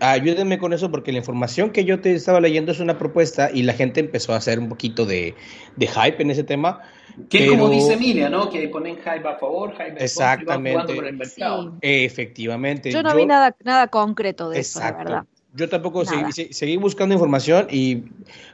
[0.00, 3.62] Ayúdenme con eso porque la información que yo te estaba leyendo es una propuesta y
[3.62, 5.36] la gente empezó a hacer un poquito de,
[5.76, 6.80] de hype en ese tema.
[7.28, 8.50] Que es como pero- dice Emilia, ¿no?
[8.50, 10.70] Que ponen hype a favor, hype en contra y van Exactamente.
[10.72, 11.70] jugando con el mercado.
[11.70, 11.78] Sí.
[11.82, 12.90] Efectivamente.
[12.90, 15.24] Yo no vi nada, nada concreto de eso, la verdad.
[15.52, 18.04] Yo tampoco seguí, se- seguí buscando información y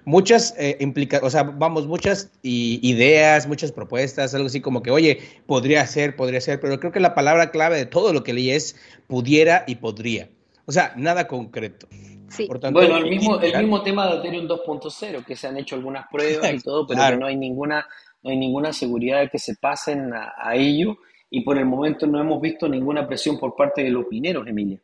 [0.05, 4.91] muchas eh, implica, o sea, vamos, muchas i- ideas, muchas propuestas, algo así como que,
[4.91, 8.33] oye, podría ser, podría ser, pero creo que la palabra clave de todo lo que
[8.33, 8.77] leí es
[9.09, 10.31] pudiera y podría.
[10.65, 11.87] O sea, nada concreto.
[12.29, 12.47] Sí.
[12.47, 15.77] Por tanto, Bueno, el mismo, el mismo tema de Ethereum 2.0, que se han hecho
[15.77, 17.17] algunas pruebas y todo, pero Claro.
[17.17, 17.87] que no hay ninguna,
[18.23, 20.97] no hay ninguna seguridad de que se pasen a, a ello
[21.31, 24.81] y por el momento no hemos visto ninguna presión por parte de los mineros, Emilia.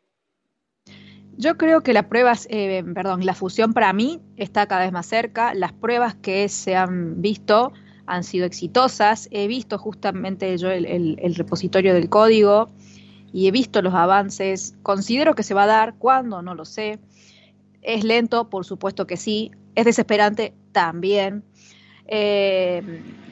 [1.36, 5.06] Yo creo que la prueba, eh, perdón, la fusión para mí está cada vez más
[5.06, 5.54] cerca.
[5.54, 7.72] Las pruebas que se han visto
[8.06, 9.28] han sido exitosas.
[9.30, 12.70] He visto justamente yo el, repositorio del código
[13.32, 14.74] y he visto los avances.
[14.82, 15.94] Considero que se va a dar.
[15.94, 16.42] ¿Cuándo?
[16.42, 16.98] No lo sé.
[17.80, 19.52] Es lento, por supuesto que sí.
[19.74, 21.44] Es desesperante también.
[22.08, 22.82] Eh,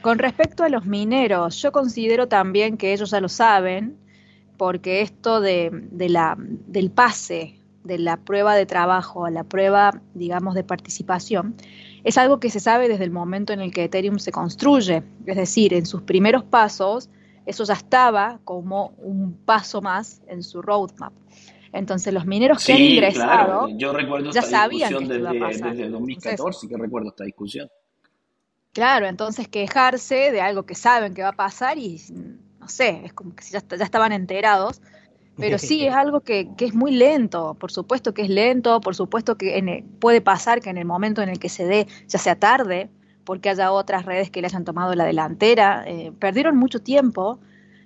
[0.01, 3.95] con respecto a los mineros, yo considero también que ellos ya lo saben,
[4.57, 10.63] porque esto de, del pase de la prueba de trabajo a la prueba, digamos, de
[10.63, 11.55] participación,
[12.03, 15.03] es algo que se sabe desde el momento en el que Ethereum se construye.
[15.25, 17.09] Es decir, en sus primeros pasos,
[17.45, 21.13] eso ya estaba como un paso más en su roadmap.
[21.73, 23.67] Entonces, los mineros que han ingresado, claro.
[23.77, 27.69] Yo recuerdo ya esta sabían discusión desde, desde el 2014, que recuerdo esta discusión.
[28.73, 31.99] Claro, entonces quejarse de algo que saben que va a pasar y
[32.59, 34.81] no sé, es como que ya, ya estaban enterados,
[35.37, 38.95] pero sí es algo que, que es muy lento, por supuesto que es lento, por
[38.95, 41.87] supuesto que en el- puede pasar que en el momento en el que se dé
[42.07, 42.89] ya sea tarde,
[43.23, 47.39] porque haya otras redes que le hayan tomado la delantera, eh, perdieron mucho tiempo,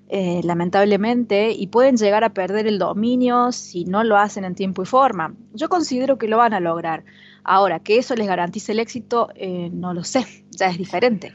[0.08, 4.84] eh, lamentablemente, y pueden llegar a perder el dominio si no lo hacen en tiempo
[4.84, 5.34] y forma.
[5.54, 7.04] Yo considero que lo van a lograr.
[7.44, 11.34] Ahora, que eso les garantice el éxito, eh, no lo sé, ya es diferente.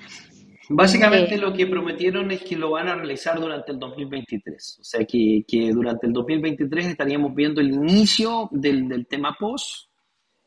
[0.72, 4.78] Básicamente Eh, lo que prometieron es que lo van a realizar durante el 2023.
[4.80, 9.88] O sea que, que durante el 2023 estaríamos viendo el inicio del, del tema post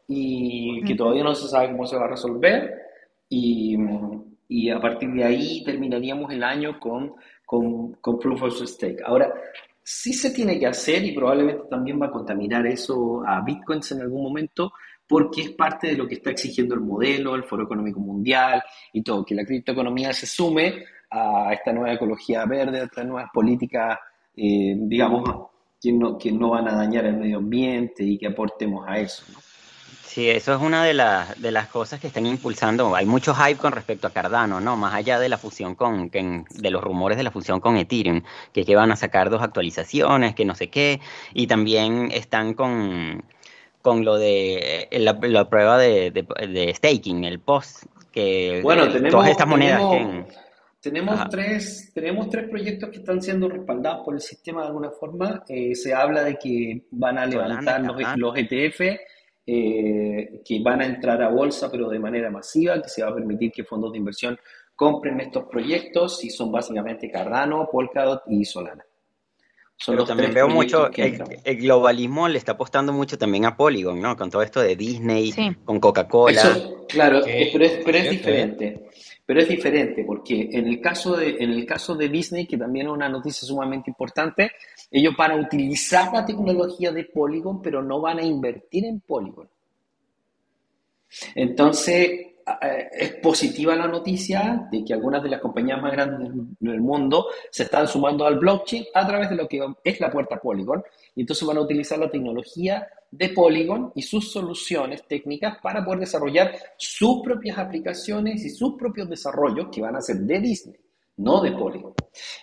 [0.08, 2.72] y que todavía no se sabe cómo se va a resolver.
[3.28, 3.76] Y,
[4.48, 9.04] y a partir de ahí terminaríamos el año con, con, con Proof of Stake.
[9.06, 9.34] Ahora,
[9.84, 14.02] sí se tiene que hacer y probablemente también va a contaminar eso a Bitcoins en
[14.02, 14.72] algún momento
[15.08, 19.04] porque es parte de lo que está exigiendo el modelo, el Foro Económico Mundial y
[19.04, 23.99] todo, que la criptoeconomía se sume a esta nueva ecología verde, a estas nuevas políticas,
[24.36, 25.24] eh, digamos,
[25.80, 29.24] que no, que no van a dañar el medio ambiente y que aportemos a eso.
[30.14, 32.95] Sí, eso es una de las, de las cosas que están impulsando.
[32.95, 34.78] Hay mucho hype con respecto a Cardano, ¿no?
[34.78, 38.22] Más allá de la fusión con, de los rumores de la fusión con Ethereum,
[38.54, 41.01] que, que van a sacar dos actualizaciones, que no sé qué,
[41.34, 43.24] y también están con,
[43.84, 48.88] con lo de eh, la, la prueba de, de, de staking, el post, que Bueno,
[48.88, 50.34] tenemos, todas estas monedas tenemos, que...
[50.80, 55.44] tenemos tres, tenemos tres proyectos que están siendo respaldados por el sistema de alguna forma.
[55.50, 58.82] Eh, se habla de que van a levantar los, los ETF,
[59.46, 63.16] eh, que van a entrar a bolsa, pero de manera masiva, que se va a
[63.16, 64.40] permitir que fondos de inversión
[64.78, 68.86] compren estos proyectos y son básicamente Cardano, Polkadot y Solana.
[70.07, 74.15] También veo mucho, el, el, globalismo le está apostando mucho también a Polygon, ¿no?
[74.15, 75.34] Con todo esto de Disney,
[75.65, 76.57] con Coca-Cola.
[76.88, 78.89] Claro, pero, es, pero es diferente.
[79.26, 82.88] Pero es diferente porque en el, caso de, en el caso de Disney, que también
[82.88, 84.51] es una noticia sumamente importante,
[84.91, 89.49] ellos van a utilizar la tecnología de Polygon, pero no van a invertir en Polygon.
[91.36, 92.33] Entonces,
[92.91, 97.64] es positiva la noticia de que algunas de las compañías más grandes del mundo se
[97.64, 100.84] están sumando al blockchain a través de lo que es la puerta Polygon.
[101.16, 106.02] Y entonces van a utilizar la tecnología de Polygon y sus soluciones técnicas para poder
[106.02, 110.76] desarrollar sus propias aplicaciones y sus propios desarrollos que van a ser de Disney,
[111.18, 111.94] no de Polygon.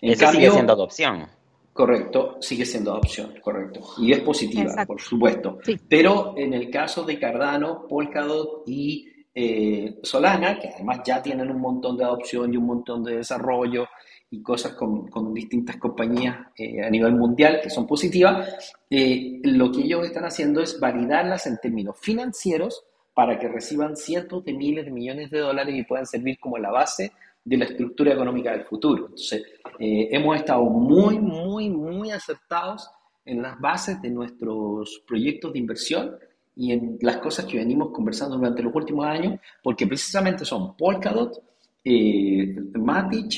[0.01, 1.27] Eso sigue siendo adopción.
[1.73, 3.81] Correcto, sigue siendo adopción, correcto.
[3.99, 5.59] Y es positiva, por supuesto.
[5.89, 11.61] Pero en el caso de Cardano, Polkadot y eh, Solana, que además ya tienen un
[11.61, 13.87] montón de adopción y un montón de desarrollo
[14.29, 19.83] y cosas con, distintas compañías eh, a nivel mundial que son positivas, eh, lo que
[19.83, 24.91] ellos están haciendo es validarlas en términos financieros para que reciban cientos de miles de
[24.91, 27.13] millones de dólares y puedan servir como la base
[27.45, 29.07] de la estructura económica del futuro.
[29.07, 29.43] Entonces,
[29.79, 32.89] hemos estado muy, muy, muy acertados
[33.25, 36.17] en las bases de nuestros proyectos de inversión
[36.61, 41.43] y en las cosas que venimos conversando durante los últimos años, porque precisamente son Polkadot,
[41.83, 43.33] eh, Matic,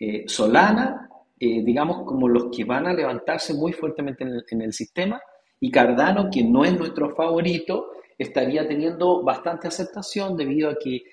[0.00, 1.08] eh, Solana,
[1.38, 5.22] eh, digamos como los que van a levantarse muy fuertemente en el, sistema,
[5.60, 11.04] y Cardano, que no es nuestro favorito, estaría teniendo bastante aceptación debido a que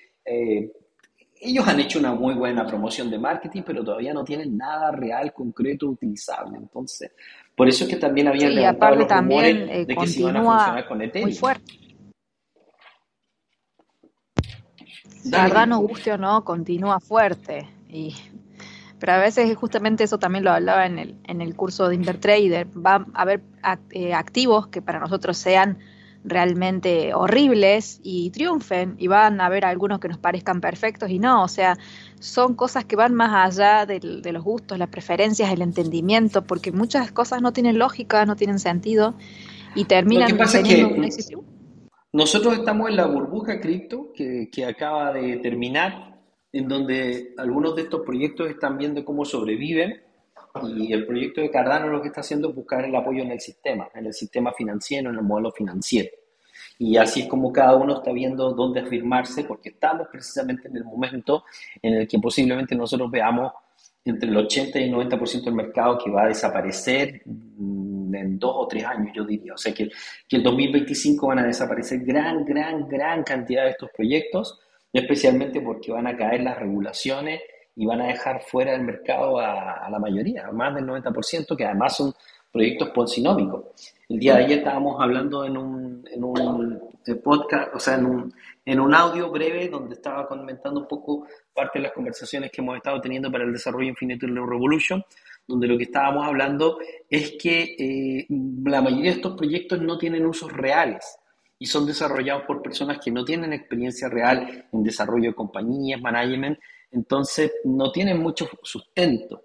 [1.44, 5.32] ellos han hecho una muy buena promoción de marketing, pero todavía no tienen nada real,
[5.32, 6.56] concreto, utilizable.
[6.56, 7.10] Entonces,
[7.56, 10.36] por eso es que también había sí, levantado los también, eh, de que se iban
[10.36, 11.30] a funcionar con Ethereum.
[11.30, 11.72] Muy fuerte.
[15.30, 17.68] Cardano, guste o no, continúa fuerte.
[17.88, 18.14] Y,
[19.00, 22.68] pero a veces justamente eso también lo hablaba en el, en el curso de Intertrader.
[22.68, 23.42] Va a haber
[23.90, 25.78] eh, activos que para nosotros sean
[26.24, 31.42] realmente horribles y triunfen y van a haber algunos que nos parezcan perfectos y no,
[31.42, 31.76] o sea,
[32.20, 37.10] son cosas que van más allá de, los gustos, las preferencias, el entendimiento, porque muchas
[37.12, 39.14] cosas no tienen lógica, no tienen sentido
[39.74, 41.36] y terminan Lo que pasa es que
[42.12, 46.20] nosotros estamos en la burbuja cripto que, que acaba de terminar,
[46.52, 50.02] en donde algunos de estos proyectos están viendo cómo sobreviven
[50.76, 53.40] y el proyecto de Cardano lo que está haciendo es buscar el apoyo en el
[53.40, 56.10] sistema, en el sistema financiero, en el modelo financiero.
[56.78, 60.84] Y así es como cada uno está viendo dónde afirmarse, porque estamos precisamente en el
[60.84, 61.44] momento
[61.80, 63.52] en el que posiblemente nosotros veamos
[64.04, 68.52] entre el 80 y el 90% del mercado que va a desaparecer mm, en dos
[68.54, 69.54] o tres años, yo diría.
[69.54, 69.88] O sea que,
[70.28, 74.58] que el 2025 van a desaparecer gran, gran, gran cantidad de estos proyectos,
[74.92, 77.40] especialmente porque van a caer las regulaciones
[77.74, 81.96] y van a dejar fuera del mercado a, la mayoría, más del 90%, que además
[81.96, 82.12] son
[82.50, 83.64] proyectos poncinómicos.
[84.08, 88.06] El día de ayer estábamos hablando en un, en un eh, podcast, o sea, en
[88.06, 92.60] un, en un audio breve donde estaba comentando un poco parte de las conversaciones que
[92.60, 95.02] hemos estado teniendo para el desarrollo infinito de la Revolution,
[95.46, 98.26] donde lo que estábamos hablando es que eh,
[98.64, 101.18] la mayoría de estos proyectos no tienen usos reales
[101.58, 106.58] y son desarrollados por personas que no tienen experiencia real en desarrollo de compañías, management,
[106.92, 109.42] entonces no tienen mucho sustento.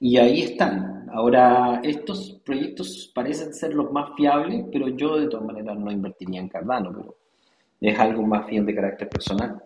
[0.00, 1.08] Y ahí están.
[1.12, 6.40] Ahora, estos proyectos parecen ser los más fiables, pero yo de todas maneras no invertiría
[6.40, 7.16] en Cardano, pero
[7.80, 9.62] es algo más bien de carácter personal.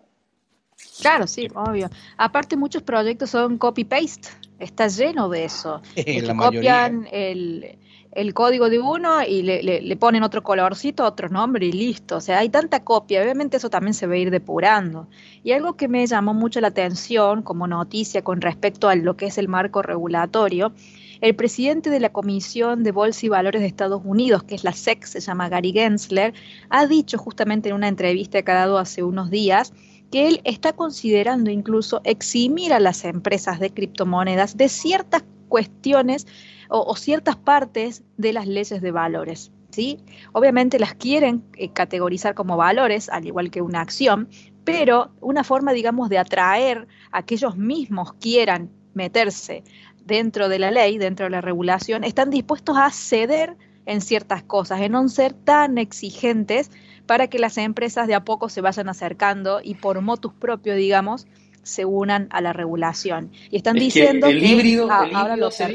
[1.01, 1.89] Claro, sí, obvio.
[2.17, 4.29] Aparte, muchos proyectos son copy-paste.
[4.59, 5.81] Está lleno de eso.
[6.23, 7.77] la copian el,
[8.11, 12.17] el código de uno y le, le, ponen otro colorcito, otro nombre y listo.
[12.17, 15.07] O sea, hay tanta copia, obviamente eso también se va a ir depurando.
[15.43, 19.27] Y algo que me llamó mucho la atención como noticia con respecto a lo que
[19.27, 20.73] es el marco regulatorio,
[21.21, 24.73] el presidente de la Comisión de Bolsa y Valores de Estados Unidos, que es la
[24.73, 26.33] SEC, se llama Gary Gensler,
[26.69, 29.73] ha dicho justamente en una entrevista que ha dado hace unos días,
[30.11, 36.25] que él está considerando incluso eximir a las empresas de criptomonedas de ciertas cuestiones
[36.69, 39.51] o, ciertas partes de las leyes de valores.
[39.71, 39.99] ¿sí?
[40.31, 44.29] Obviamente las quieren eh, categorizar como valores, al igual que una acción,
[44.63, 49.63] pero una forma, digamos, de atraer a que ellos mismos quieran meterse
[50.05, 53.55] dentro de la ley, dentro de la regulación, están dispuestos a ceder
[53.85, 56.69] en ciertas cosas, en no ser tan exigentes
[57.07, 61.25] para que las empresas de a poco se vayan acercando y por motus propio, digamos,
[61.63, 63.31] se unan a la regulación.
[63.49, 65.65] Y están diciendo que, el híbrido, ahora lo se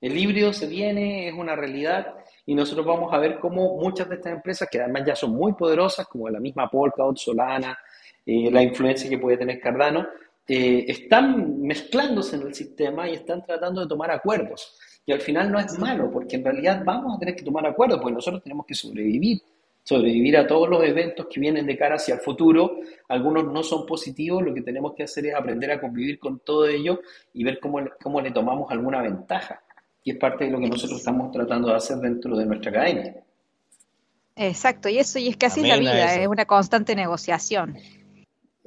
[0.00, 4.16] el híbrido se viene, es una realidad y nosotros vamos a ver cómo muchas de
[4.16, 7.78] estas empresas, que además ya son muy poderosas, como la misma Polkadot, Solana,
[8.24, 10.06] eh, la influencia que puede tener Cardano,
[10.46, 14.78] eh, están mezclándose en el sistema y están tratando de tomar acuerdos.
[15.04, 17.98] Y al final no es malo, porque en realidad vamos a tener que tomar acuerdos,
[18.00, 19.40] porque nosotros tenemos que sobrevivir,
[19.82, 22.78] sobrevivir a todos los eventos que vienen de cara hacia el futuro.
[23.08, 26.66] Algunos no son positivos, lo que tenemos que hacer es aprender a convivir con todo
[26.66, 27.00] ello
[27.32, 29.62] y ver cómo, cómo le tomamos alguna ventaja.
[30.06, 33.16] Y es parte de lo que nosotros estamos tratando de hacer dentro de nuestra academia.
[34.36, 37.76] Exacto, y eso, y es que así es la vida, es una constante negociación.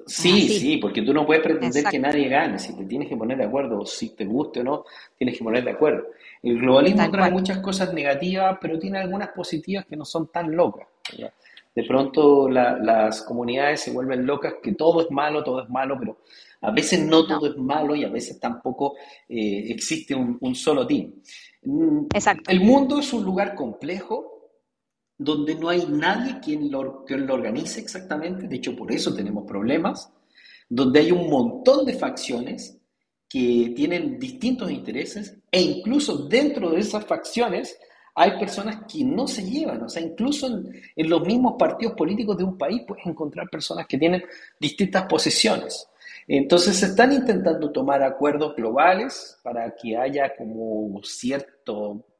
[0.06, 0.60] Sí, Así.
[0.60, 1.92] sí, porque tú no puedes pretender Exacto.
[1.92, 2.60] que nadie gane.
[2.60, 4.84] Si te tienes que poner de acuerdo, si te guste o no,
[5.18, 6.08] tienes que poner de acuerdo.
[6.44, 7.32] El globalismo Tal trae cual.
[7.34, 10.88] muchas cosas negativas, pero tiene algunas positivas que no son tan locas.
[11.74, 15.96] De pronto la- las comunidades se vuelven locas, que todo es malo, todo es malo,
[15.98, 16.18] pero
[16.62, 18.95] a veces no todo es malo y a veces tampoco
[19.28, 21.14] eh, existe un, un solo team.
[22.14, 22.51] Exacto.
[22.51, 24.39] El mundo es un lugar complejo
[25.18, 29.45] donde no hay nadie quien lo, quien lo organice exactamente, de hecho por eso tenemos
[29.45, 30.12] problemas,
[30.70, 32.78] donde hay un montón de facciones
[33.28, 37.78] que tienen distintos intereses e incluso dentro de esas facciones
[38.16, 42.38] hay personas que no se llevan, o sea, incluso en, en los mismos partidos políticos
[42.38, 44.24] de un país puedes encontrar personas que tienen
[44.60, 45.88] distintas posiciones.
[46.32, 51.74] Entonces se están intentando tomar acuerdos globales para que haya como cierta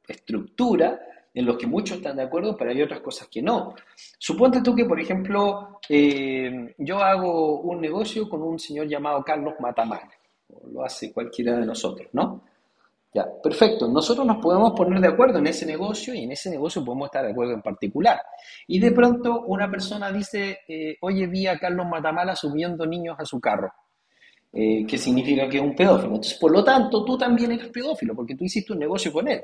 [0.08, 1.00] estructura
[1.32, 3.72] en los que muchos están de acuerdo, pero hay otras cosas que no.
[4.18, 9.54] Suponte tú que, por ejemplo, eh, yo hago un negocio con un señor llamado Carlos
[9.60, 10.10] Matamala,
[10.48, 12.42] o lo hace cualquiera de nosotros, ¿no?
[13.14, 13.86] Ya, perfecto.
[13.86, 17.24] Nosotros nos podemos poner de acuerdo en ese negocio y en ese negocio podemos estar
[17.24, 18.20] de acuerdo en particular.
[18.66, 23.24] Y de pronto una persona dice, eh, oye, vi a Carlos Matamala subiendo niños a
[23.24, 23.72] su carro.
[24.52, 26.14] Eh, que significa que es un pedófilo.
[26.14, 29.40] Entonces, por lo tanto, tú también eres pedófilo porque tú hiciste un negocio con él.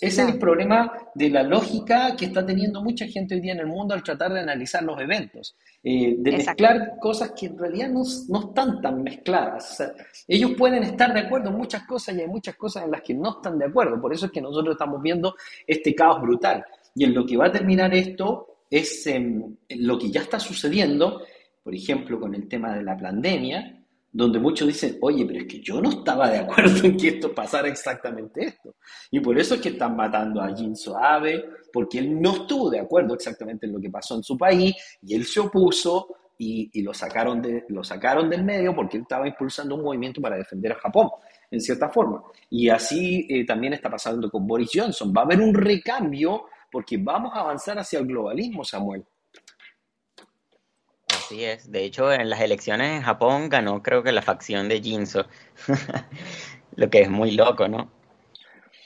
[0.00, 3.58] Ese es el problema de la lógica que está teniendo mucha gente hoy día en
[3.58, 6.62] el mundo al tratar de analizar los eventos, eh, de Exacto.
[6.62, 9.72] mezclar cosas que en realidad no, no están tan mezcladas.
[9.72, 9.92] O sea,
[10.28, 13.12] ellos pueden estar de acuerdo en muchas cosas y hay muchas cosas en las que
[13.12, 14.00] no están de acuerdo.
[14.00, 15.34] Por eso es que nosotros estamos viendo
[15.66, 16.64] este caos brutal.
[16.94, 20.38] Y en lo que va a terminar esto es em, en lo que ya está
[20.38, 21.22] sucediendo,
[21.62, 23.81] por ejemplo, con el tema de la pandemia,
[24.12, 27.34] donde muchos dicen, oye, pero es que yo no estaba de acuerdo en que esto
[27.34, 28.74] pasara exactamente esto.
[29.10, 32.80] Y por eso es que están matando a Jinso Abe, porque él no estuvo de
[32.80, 36.82] acuerdo exactamente en lo que pasó en su país, y él se opuso y, y
[36.82, 40.72] lo, sacaron de, lo sacaron del medio porque él estaba impulsando un movimiento para defender
[40.72, 41.08] a Japón,
[41.50, 42.22] en cierta forma.
[42.50, 45.12] Y así eh, también está pasando con Boris Johnson.
[45.16, 49.04] Va a haber un recambio porque vamos a avanzar hacia el globalismo, Samuel.
[51.32, 51.72] Así es.
[51.72, 55.24] De hecho, en las elecciones en Japón ganó creo que la facción de Jinso.
[56.76, 57.88] Lo que es muy loco, ¿no?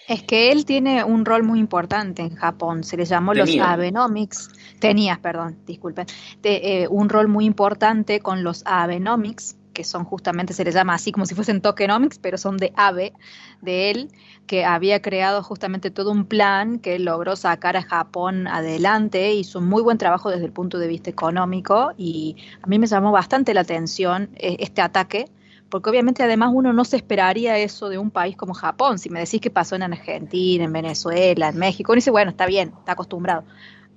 [0.06, 3.50] Es que él tiene un rol muy importante en Japón, se le llamó los.
[3.58, 6.06] Abenomics, tenías, perdón, disculpen,
[6.42, 10.94] de, eh, un rol muy importante con los Abenomics, que son justamente, se les llama
[10.94, 13.12] así como si fuesen tokenomics, pero son de Abe,
[13.60, 14.08] de él,
[14.46, 19.68] que había creado justamente todo un plan que logró sacar a Japón adelante, hizo un
[19.68, 23.52] muy buen trabajo desde el punto de vista económico y a mí me llamó bastante
[23.52, 25.26] la atención eh, este ataque
[25.68, 29.00] porque obviamente además uno no se esperaría eso de un país como Japón.
[29.00, 32.46] Si me decís que pasó en Argentina, en Venezuela, en México, uno dice, bueno, está
[32.46, 33.42] bien, está acostumbrado.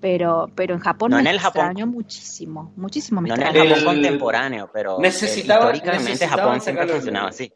[0.02, 1.66] Pero, pero en Japón No me en el Japón.
[1.66, 3.70] extrañó muchísimo, muchísimo me No en el.
[3.76, 7.36] Japón contemporáneo, pero eh, Necesitaba- históricamente necesitaban Japón siempre funcionaba medio.
[7.36, 7.54] así.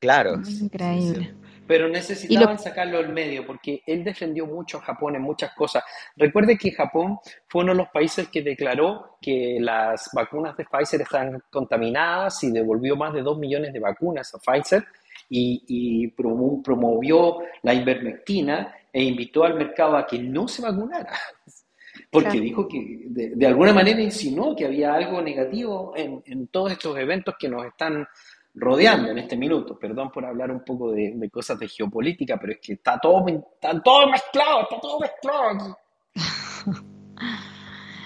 [0.00, 0.34] Claro.
[0.60, 1.34] Increíble.
[1.64, 5.84] Pero necesitaban sacarlo del medio porque él defendió mucho a Japón en muchas cosas.
[6.16, 7.18] Recuerde que Japón
[7.48, 12.50] fue uno de los países que declaró que las vacunas de Pfizer están contaminadas y
[12.50, 14.84] devolvió más de 2 millones de vacunas a Pfizer
[15.30, 21.12] y, y promo- promovió la ivermectina e invitó al mercado a que no se vacunara.
[22.10, 22.40] Porque Claro.
[22.44, 26.96] dijo que de, de alguna manera insinuó que había algo negativo en, en todos estos
[26.98, 28.06] eventos que nos están
[28.54, 29.78] rodeando en este minuto.
[29.78, 33.26] Perdón por hablar un poco de, de cosas de geopolítica, pero es que está todo,
[33.28, 35.78] está todo mezclado, está todo mezclado.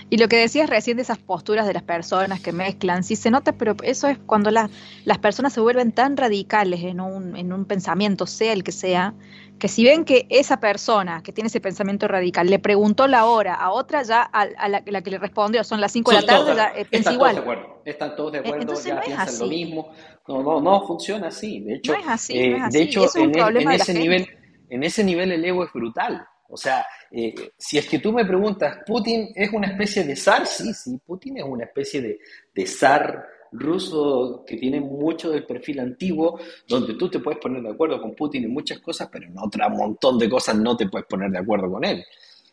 [0.09, 3.31] Y lo que decías recién de esas posturas de las personas que mezclan, sí se
[3.31, 4.71] nota, pero eso es cuando la-
[5.05, 9.15] las personas se vuelven tan radicales en un, en un pensamiento, sea el que sea,
[9.59, 13.55] que si ven que esa persona que tiene ese pensamiento radical le preguntó la hora
[13.55, 16.27] a otra, ya a, a la, la que le respondió son las 5 de la
[16.27, 17.35] tarde, todos- ya eh, piensa están igual.
[17.37, 19.49] todos de están todos de acuerdo, entonces ya no piensan lo así.
[19.49, 19.93] mismo.
[20.29, 21.61] No, no, no funciona así.
[21.61, 22.79] De hecho, No es así, eh, no es así.
[22.79, 24.27] de hecho, Eso es un en, e- problema en ese nivel,
[24.69, 26.27] en ese nivel el ego es brutal.
[26.49, 30.47] O sea, eh, si es que tú me preguntas, ¿Putin es una especie de zar?
[30.47, 32.19] Sí, sí, Putin es una especie de,
[32.55, 36.39] de zar ruso que tiene mucho del perfil antiguo,
[36.69, 39.69] donde tú te puedes poner de acuerdo con Putin en muchas cosas, pero en otro
[39.71, 42.05] montón de cosas no te puedes poner de acuerdo con él.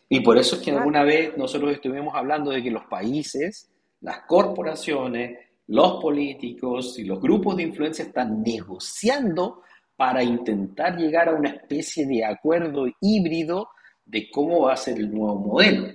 [0.08, 3.70] Y por eso es que alguna vez nosotros estuvimos hablando de que los países,
[4.00, 9.62] las corporaciones los políticos y los grupos de influencia están negociando
[9.96, 13.68] para intentar llegar a una especie de acuerdo híbrido
[14.06, 15.88] de cómo va a ser el nuevo modelo.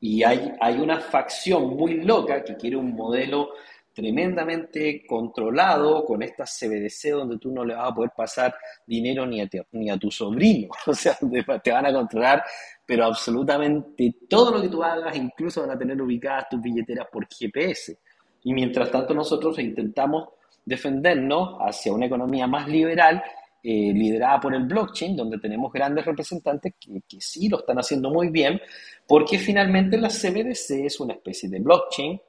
[0.00, 3.50] Y hay, hay una facción muy loca que quiere un modelo
[3.98, 8.54] tremendamente controlado con estas CBDC donde tú no le vas a poder pasar
[8.86, 10.68] dinero ni a, ni a tu sobrino.
[10.86, 11.18] O sea,
[11.62, 12.44] te van a controlar,
[12.86, 17.26] pero absolutamente todo lo que tú hagas, incluso van a tener ubicadas tus billeteras por
[17.26, 17.98] GPS.
[18.44, 20.28] Y mientras tanto nosotros intentamos
[20.64, 23.20] defendernos hacia una economía más liberal,
[23.62, 28.28] eh, liderada por el blockchain, donde tenemos grandes representantes que, sí lo están haciendo muy
[28.28, 28.60] bien,
[29.06, 32.20] porque finalmente la CBDC es una especie de blockchain.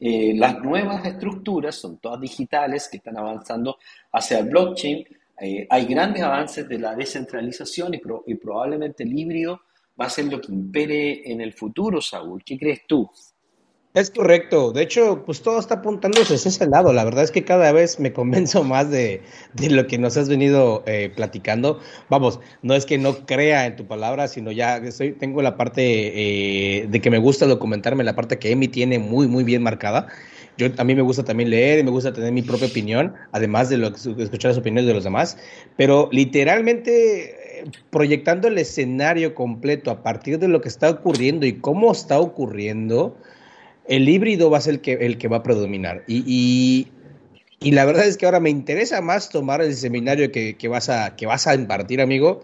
[0.00, 3.78] Eh, las nuevas estructuras son todas digitales que están avanzando
[4.12, 5.04] hacia el blockchain.
[5.40, 9.62] Eh, hay grandes avances de la descentralización y, y probablemente el híbrido
[10.00, 12.42] va a ser lo que impere en el futuro, Saúl.
[12.44, 13.10] ¿Qué crees tú?
[13.92, 14.70] Es correcto.
[14.70, 16.92] De hecho, pues todo está apuntándose hacia ese lado.
[16.92, 19.22] La verdad es que cada vez me convenzo más de,
[19.54, 21.80] de lo que nos has venido eh, platicando.
[22.08, 24.80] Vamos, no es que no crea en tu palabra, sino ya
[25.18, 25.82] tengo la parte
[26.82, 30.06] eh, de que me gusta documentarme, la parte que Emi tiene muy, muy bien marcada.
[30.56, 33.70] Yo, a mí me gusta también leer y me gusta tener mi propia opinión, además
[33.70, 35.36] de, lo, escuchar las opiniones de los demás.
[35.76, 41.90] Pero literalmente proyectando el escenario completo a partir de lo que está ocurriendo y cómo
[41.90, 43.16] está ocurriendo,
[43.90, 46.04] el híbrido va a ser el que, el que va a predominar.
[46.06, 46.88] Y, y,
[47.58, 50.88] y, la verdad es que ahora me interesa más tomar el seminario que, que, vas
[50.88, 52.40] a, que vas a impartir, amigo,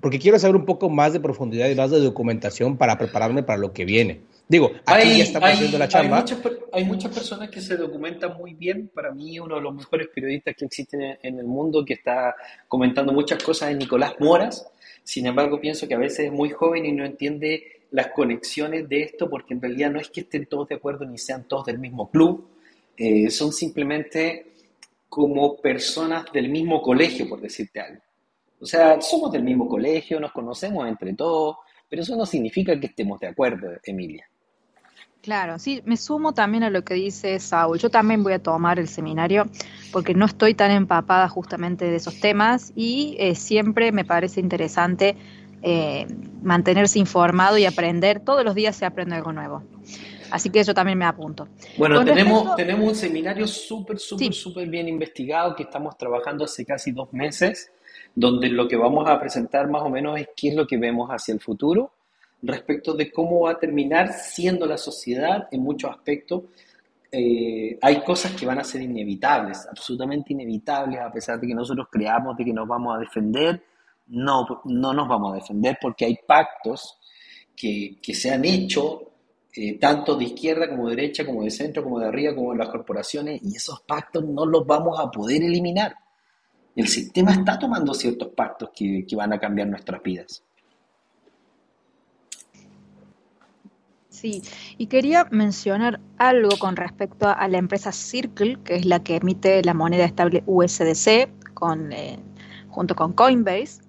[0.00, 3.58] porque quiero saber un poco más de profundidad y más de documentación para prepararme para
[3.58, 4.22] lo que viene.
[4.48, 6.16] Digo, aquí hay, ya estamos hay, haciendo la chamba.
[6.16, 6.38] Hay muchas,
[6.72, 8.88] hay muchas, personas que se documentan muy bien.
[8.88, 12.34] Para mí, uno de los mejores periodistas que existen en el mundo, que está
[12.68, 14.66] comentando muchas cosas, es Nicolás Moras.
[15.04, 19.02] Sin embargo, pienso que a veces es muy joven y no entiende las conexiones de
[19.02, 21.78] esto, porque en realidad no es que estén todos de acuerdo ni sean todos del
[21.78, 22.48] mismo club,
[22.96, 24.52] eh, son simplemente
[25.08, 28.02] como personas del mismo colegio, por decirte algo.
[28.60, 31.56] O sea, somos del mismo colegio, nos conocemos entre todos,
[31.88, 34.26] pero eso no significa que estemos de acuerdo, Emilia.
[35.22, 37.78] Claro, sí, me sumo también a lo que dice Saúl.
[37.78, 39.46] Yo también voy a tomar el seminario
[39.90, 45.16] porque no estoy tan empapada justamente de esos temas y eh, siempre me parece interesante
[45.62, 46.06] eh,
[46.42, 48.20] mantenerse informado y aprender.
[48.20, 49.62] Todos los días se aprende algo nuevo.
[50.30, 51.48] Así que yo también me apunto.
[51.78, 52.56] Bueno, tenemos, respecto...
[52.56, 54.32] tenemos un seminario súper, súper, sí.
[54.32, 57.70] súper bien investigado que estamos trabajando hace casi dos meses,
[58.14, 61.10] donde lo que vamos a presentar más o menos es qué es lo que vemos
[61.10, 61.92] hacia el futuro
[62.42, 66.44] respecto de cómo va a terminar siendo la sociedad en muchos aspectos.
[67.10, 71.86] Eh, hay cosas que van a ser inevitables, absolutamente inevitables, a pesar de que nosotros
[71.90, 73.62] creamos de que nos vamos a defender
[74.08, 76.98] no, no nos vamos a defender porque hay pactos
[77.54, 79.12] que, que se han hecho
[79.54, 82.58] eh, tanto de izquierda como de derecha, como de centro, como de arriba, como de
[82.58, 85.94] las corporaciones, y esos pactos no los vamos a poder eliminar.
[86.74, 90.42] El sistema está tomando ciertos pactos que, que van a cambiar nuestras vidas.
[94.10, 94.42] Sí,
[94.76, 99.62] y quería mencionar algo con respecto a la empresa Circle, que es la que emite
[99.62, 102.18] la moneda estable USDC con, eh,
[102.76, 103.80] junto con Coinbase.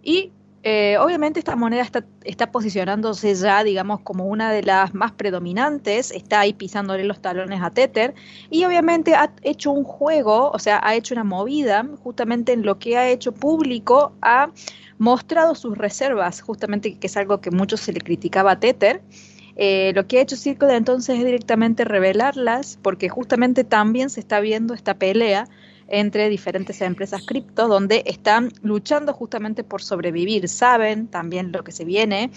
[0.00, 0.30] Y
[0.62, 6.12] eh, obviamente esta moneda está, está, posicionándose ya, digamos, como una de las más predominantes,
[6.12, 8.14] está ahí pisándole los talones a Tether
[8.48, 12.78] y obviamente ha hecho un juego, o sea, ha hecho una movida justamente en lo
[12.78, 14.52] que ha hecho público, ha
[14.98, 19.02] mostrado sus reservas, justamente que es algo que mucho se le criticaba a Tether.
[19.56, 24.38] Eh, lo que ha hecho Circle entonces es directamente revelarlas, porque justamente también se está
[24.38, 25.48] viendo esta pelea
[25.92, 30.48] entre diferentes empresas cripto donde están luchando justamente por sobrevivir.
[30.48, 32.30] Saben también lo que se viene,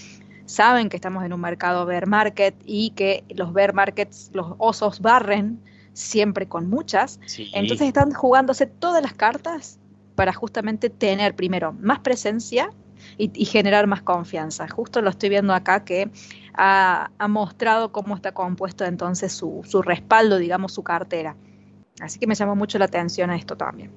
[0.45, 4.99] saben que estamos en un mercado bear market y que los bear markets, los osos
[4.99, 5.57] barren
[5.93, 7.21] siempre con muchas.
[7.27, 7.49] Sí.
[7.53, 9.79] Entonces están jugándose todas las cartas
[10.15, 12.71] para justamente tener primero más presencia
[13.17, 14.67] y, y, generar más confianza.
[14.67, 16.09] Justo lo estoy viendo acá que
[16.55, 21.37] ha, ha mostrado cómo está compuesto entonces su, su respaldo, digamos, su cartera.
[22.01, 23.91] Así que me llamó mucho la atención a esto también.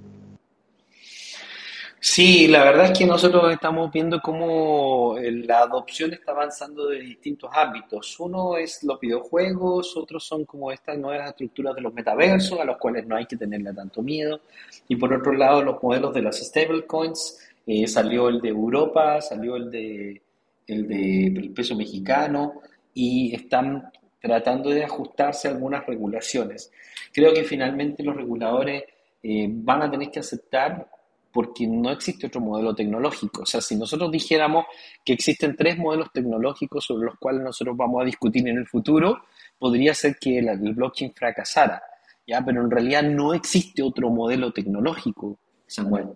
[2.00, 7.50] Sí, la verdad es que nosotros estamos viendo cómo la adopción está avanzando de distintos
[7.52, 8.20] ámbitos.
[8.20, 12.76] Uno es los videojuegos, otros son como estas nuevas estructuras de los metaversos, a los
[12.76, 14.40] cuales no hay que tenerle tanto miedo.
[14.86, 17.38] Y por otro lado, los modelos de las stablecoins.
[17.70, 20.22] Eh, salió el de Europa, salió el de
[20.68, 22.62] el de el peso mexicano
[22.94, 23.90] y están
[24.20, 26.72] tratando de ajustarse a algunas regulaciones.
[27.12, 28.84] Creo que finalmente los reguladores
[29.22, 30.88] eh, van a tener que aceptar
[31.32, 33.42] porque no existe otro modelo tecnológico.
[33.42, 34.64] O sea, si nosotros dijéramos
[35.04, 39.24] que existen tres modelos tecnológicos sobre los cuales nosotros vamos a discutir en el futuro,
[39.58, 41.82] podría ser que el, el blockchain fracasara.
[42.26, 42.42] ¿ya?
[42.44, 46.08] Pero en realidad no existe otro modelo tecnológico, Samuel.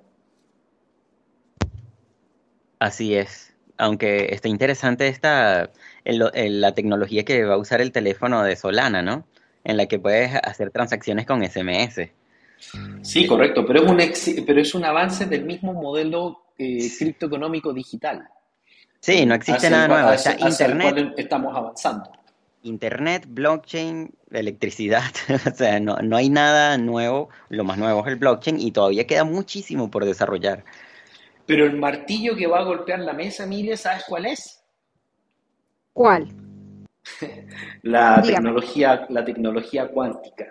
[2.79, 3.52] Así es.
[3.83, 5.71] Aunque está interesante esta,
[6.05, 9.27] el- el- la tecnología que va a usar el teléfono de Solana, ¿no?
[9.65, 12.13] En la que puedes hacer transacciones con SMS.
[13.03, 17.73] Sí, correcto, pero es un, ex- pero es un avance del mismo modelo eh, criptoeconómico
[17.73, 18.29] digital.
[19.01, 20.09] Sí, no existe hacia nada nuevo.
[20.11, 22.11] hacia- Está hacia el Internet, estamos avanzando.
[22.63, 25.03] Internet, blockchain, electricidad.
[25.53, 27.31] O sea, no, no hay nada nuevo.
[27.49, 30.65] Lo más nuevo es el blockchain y todavía queda muchísimo por desarrollar.
[31.47, 34.63] Pero el martillo que va a golpear la mesa, Emilia, ¿sabes cuál es?
[35.93, 36.29] ¿Cuál?
[37.83, 38.33] La Dígame.
[38.33, 40.49] tecnología, la tecnología cuántica.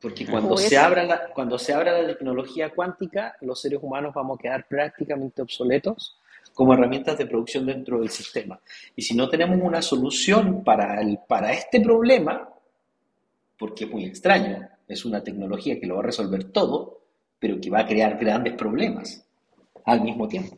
[0.00, 4.12] Porque cuando Uy, se, abra la, cuando se abra la tecnología cuántica, los seres humanos
[4.14, 6.18] vamos a quedar prácticamente obsoletos
[6.52, 8.60] como herramientas de producción dentro del sistema.
[8.94, 12.48] Y si no tenemos una solución para, el, para este problema,
[13.58, 17.00] porque es muy extraño, es una tecnología que lo va a resolver todo,
[17.38, 19.24] pero que va a crear grandes problemas
[19.84, 20.56] al mismo tiempo.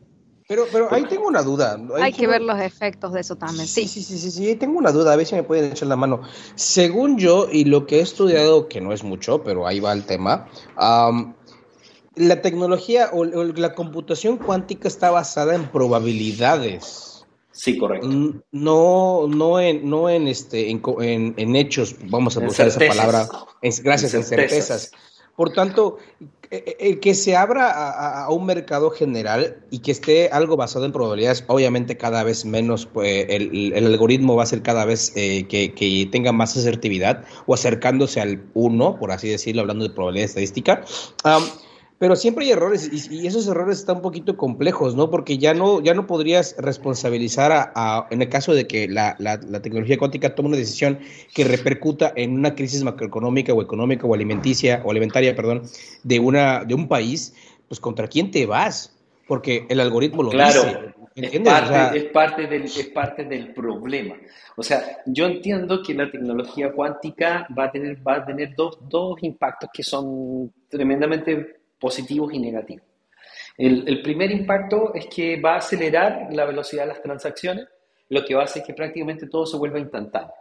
[0.49, 1.73] Pero, pero ahí tengo una duda.
[1.95, 3.67] Ahí Hay que tengo- ver los efectos de eso también.
[3.67, 4.01] Sí, Sí.
[4.01, 6.21] sí, sí, sí, sí, tengo una duda, a ver si me pueden echar la mano.
[6.55, 10.05] Según yo, y lo que he estudiado, que no es mucho, pero ahí va el
[10.05, 10.47] tema,
[12.15, 17.25] la tecnología o, o la computación cuántica está basada en probabilidades.
[17.51, 18.07] Sí, correcto.
[18.51, 22.79] No, no en, no en este, en, en- en hechos, vamos a En usar esa
[22.79, 23.05] certezas.
[23.05, 23.27] palabra,
[23.61, 24.91] en- gracias, En en certezas.
[25.37, 25.97] Por tanto,
[26.49, 27.69] eh, eh, el que se abra
[28.23, 32.87] a, un mercado general y que esté algo basado en probabilidades, obviamente cada vez menos,
[32.87, 38.19] pues, el, algoritmo va a ser cada vez eh, que, tenga más asertividad o acercándose
[38.19, 40.83] al uno, por así decirlo, hablando de probabilidad estadística.
[41.23, 41.43] Am,
[41.99, 45.09] pero siempre hay errores y, y esos errores están un poquito complejos, ¿no?
[45.09, 49.15] Porque ya no, ya no podrías responsabilizar a, a- en el caso de que la,
[49.19, 50.99] la- la tecnología cuántica tome una decisión
[51.33, 55.63] que repercuta en una crisis macroeconómica o económica o alimenticia o alimentaria, perdón,
[56.03, 57.33] de una de un país,
[57.67, 58.95] pues contra quién te vas,
[59.27, 60.77] porque el algoritmo lo Claro, dice,
[61.15, 64.15] es parte, sea, es, parte del, es parte del problema.
[64.55, 68.77] O sea, yo entiendo que la tecnología cuántica va a tener, va a tener dos,
[68.89, 72.83] dos impactos que son tremendamente positivos y negativos.
[73.57, 77.67] El, primer impacto es que va a acelerar la velocidad de las transacciones,
[78.09, 80.33] lo que va a hacer que prácticamente todo se vuelva instantáneo.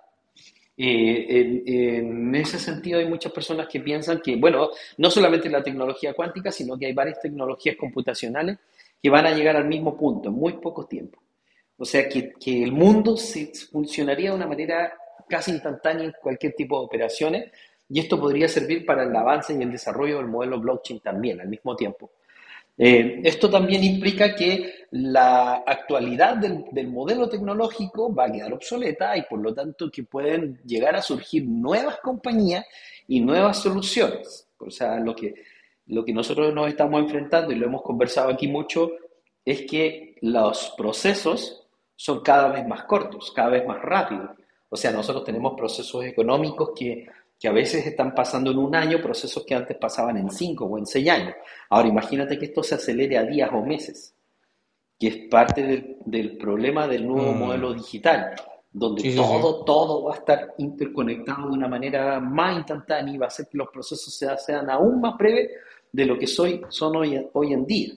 [0.77, 4.69] Eh, en, en ese sentido hay muchas personas que piensan que, bueno,
[4.99, 8.59] no solamente la tecnología cuántica, sino que hay varias tecnologías computacionales
[9.03, 11.23] que van a llegar al mismo punto en muy poco tiempo.
[11.79, 14.93] O sea, que, que el mundo se, funcionaría de una manera
[15.29, 17.53] casi instantánea en cualquier tipo de operaciones
[17.89, 21.49] y esto podría servir para el avance y el desarrollo del modelo blockchain también al
[21.49, 22.11] mismo tiempo.
[22.79, 29.17] Eh, esto también implica que la actualidad del, del, modelo tecnológico va a quedar obsoleta
[29.17, 32.67] y por lo tanto que pueden llegar a surgir nuevas compañías
[33.09, 34.49] y nuevas soluciones.
[34.59, 35.35] O sea, lo que,
[35.87, 38.91] lo que nosotros nos estamos enfrentando y lo hemos conversado aquí mucho
[39.45, 44.31] es que los procesos son cada vez más cortos, cada vez más rápidos.
[44.69, 47.07] O sea, nosotros tenemos procesos económicos que
[47.39, 50.79] que a veces están pasando en un año procesos que antes pasaban en cinco o
[50.79, 51.35] en seis años.
[51.69, 54.15] Ahora imagínate que esto se acelere a días o meses,
[54.99, 57.39] que es parte del, del problema del nuevo mm.
[57.39, 58.35] modelo digital,
[58.73, 59.65] donde sí, todo, sí, sí.
[59.67, 63.59] todo va a estar interconectado de una manera más instantánea y va a hacer que
[63.59, 65.51] los procesos sean, sean aún más breves
[65.93, 67.95] de lo que soy, son hoy, hoy en día.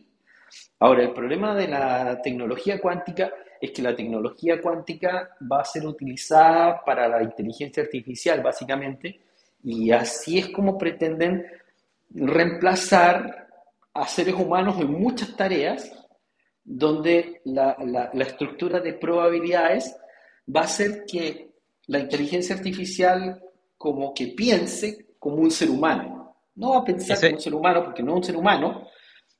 [0.79, 5.85] Ahora, el problema de la tecnología cuántica es que la tecnología cuántica va a ser
[5.85, 9.19] utilizada para la inteligencia artificial, básicamente,
[9.64, 11.45] y así es como pretenden
[12.10, 13.47] reemplazar
[13.93, 15.91] a seres humanos en muchas tareas
[16.64, 19.95] donde la, la, la, estructura de probabilidades
[20.53, 21.51] va a hacer que
[21.88, 23.41] la inteligencia artificial
[23.78, 26.36] como que piense como un ser humano.
[26.55, 27.28] No va a pensar Ese...
[27.28, 28.88] como un ser humano porque no es un ser humano,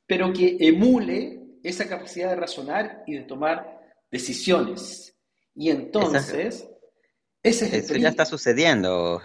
[0.08, 5.16] pero que emule esa capacidad de razonar y de tomar decisiones.
[5.54, 6.68] Y entonces,
[7.44, 9.22] ese es el Eso ya está sucediendo.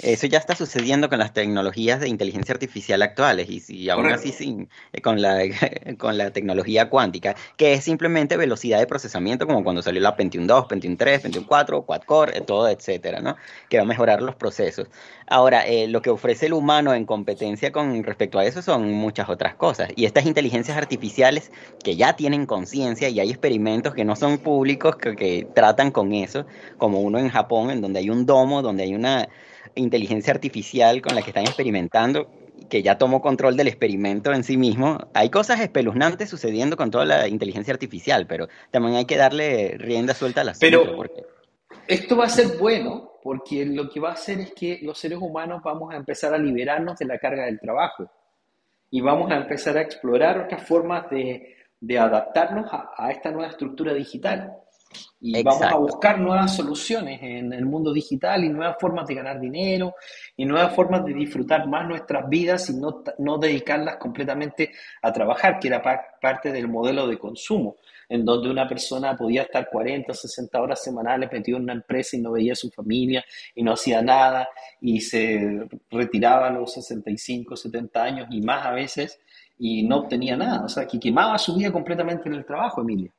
[0.00, 4.32] Eso ya está sucediendo con las tecnologías de inteligencia artificial actuales y, si aún así
[4.32, 4.68] sin,
[5.04, 5.38] con, la,
[5.98, 10.48] con la tecnología cuántica, que es simplemente velocidad de procesamiento, como cuando salió la Pentium
[10.48, 13.36] 2, Pentium 3, Pentium 4, quad-core, todo, etcétera, ¿no?
[13.68, 14.88] Que va a mejorar los procesos.
[15.28, 19.28] Ahora, eh, lo que ofrece el humano en competencia con respecto a eso son muchas
[19.28, 19.90] otras cosas.
[19.94, 21.52] Y estas inteligencias artificiales
[21.84, 26.12] que ya tienen conciencia y hay experimentos que no son públicos que, que tratan con
[26.14, 26.46] eso,
[26.78, 29.28] como uno en Japón, en donde hay un domo, donde hay una
[29.76, 32.30] inteligencia artificial con la que están experimentando,
[32.68, 34.98] que ya tomó control del experimento en sí mismo.
[35.14, 40.14] Hay cosas espeluznantes sucediendo con toda la inteligencia artificial, pero también hay que darle rienda
[40.14, 40.66] suelta al asunto.
[40.66, 41.24] Pero porque...
[41.88, 45.18] esto va a ser bueno porque lo que va a hacer es que los seres
[45.20, 48.10] humanos vamos a empezar a liberarnos de la carga del trabajo
[48.90, 53.48] y vamos a empezar a explorar otras formas de, de adaptarnos a, a, esta nueva
[53.48, 54.52] estructura digital.
[55.20, 55.60] Y Exacto.
[55.60, 59.94] vamos a buscar nuevas soluciones en el mundo digital y nuevas formas de ganar dinero
[60.36, 64.72] y nuevas formas de disfrutar más nuestras vidas y no, no dedicarlas completamente
[65.02, 65.82] a trabajar, que era
[66.20, 67.76] parte del modelo de consumo
[68.08, 72.20] en donde una persona podía estar 40, 60 horas semanales metido en una empresa y
[72.20, 73.24] no veía a su familia
[73.54, 74.48] y no hacía nada
[74.80, 79.20] y se retiraba a los 65, 70 años y más a veces
[79.58, 80.64] y no obtenía nada.
[80.64, 83.12] O sea, que quemaba su vida completamente en el trabajo, Emilia.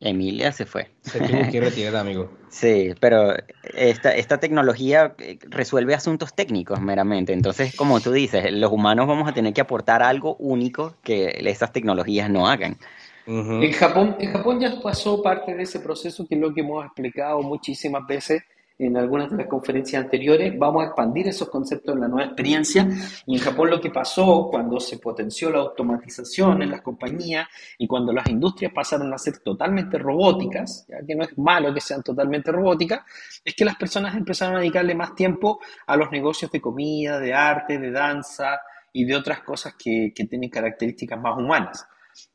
[0.00, 0.90] Emilia se fue.
[1.02, 2.30] Se tuvo que retirar, amigo.
[2.50, 3.34] Sí, pero
[3.74, 7.32] esta, esta tecnología eh, resuelve asuntos técnicos meramente.
[7.32, 11.72] Entonces, como tú dices, los humanos vamos a tener que aportar algo único que esas
[11.72, 12.78] tecnologías no hagan.
[13.26, 13.64] Uh -huh.
[13.64, 16.84] en, Japón, en Japón ya pasó parte de ese proceso, que es lo que hemos
[16.84, 18.42] explicado muchísimas veces
[18.78, 20.56] en algunas de las conferencias anteriores.
[20.56, 22.88] Vamos a expandir esos conceptos en la nueva experiencia.
[23.26, 27.86] Y en Japón lo que pasó cuando se potenció la automatización en las compañías y
[27.86, 32.02] cuando las industrias pasaron a ser totalmente robóticas, ya que no es malo que sean
[32.02, 33.00] totalmente robóticas,
[33.44, 37.34] es que las personas empezaron a dedicarle más tiempo a los negocios de comida, de
[37.34, 38.60] arte, de danza
[38.92, 41.86] y de otras cosas que, que tienen características más humanas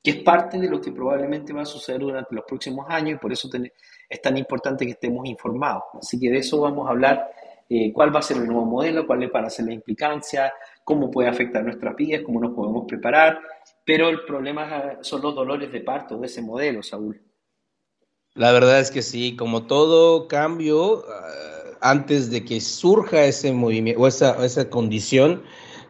[0.01, 3.17] que es parte de lo que probablemente va a suceder durante los próximos años y
[3.19, 3.71] por eso ten,
[4.09, 5.83] es tan importante que estemos informados.
[5.99, 7.31] Así que de eso vamos a hablar,
[7.69, 10.51] eh, cuál va a ser el nuevo modelo, cuál van a ser las implicancias,
[10.83, 13.39] cómo puede afectar nuestras vidas, cómo nos podemos preparar,
[13.85, 17.21] pero el problema son los dolores de parto de ese modelo, Saúl.
[18.35, 21.03] La verdad es que sí, como todo cambio, uh,
[21.81, 25.43] antes de que surja ese movimiento o esa, esa condición,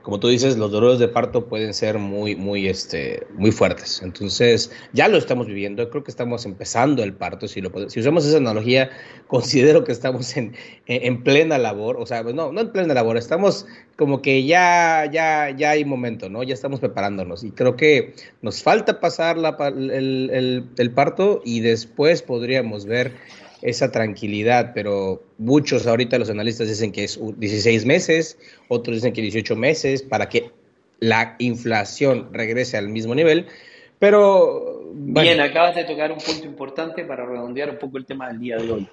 [0.03, 4.01] como tú dices, los dolores de parto pueden ser muy, muy, este, muy fuertes.
[4.03, 5.89] Entonces, ya lo estamos viviendo.
[5.89, 7.47] Creo que estamos empezando el parto.
[7.47, 8.89] Si, usamos esa analogía,
[9.27, 10.55] considero que estamos en,
[10.87, 11.95] en, plena labor.
[11.97, 13.15] O sea, no, no en plena labor.
[13.15, 16.43] Estamos como que ya, ya, ya hay momento, ¿no?
[16.43, 17.45] Ya estamos preparándonos.
[17.45, 23.13] Y creo que nos falta pasar la, el, el, el parto y después podríamos ver
[23.63, 28.37] esa tranquilidad, pero muchos ahorita los analistas dicen que es 16 meses,
[28.67, 30.51] otros dicen que 18 meses para que
[30.99, 33.47] la inflación regrese al mismo nivel,
[33.99, 34.91] pero...
[34.93, 38.57] Bien, acabas de tocar un punto importante para redondear un poco el tema del día
[38.57, 38.89] de hoy.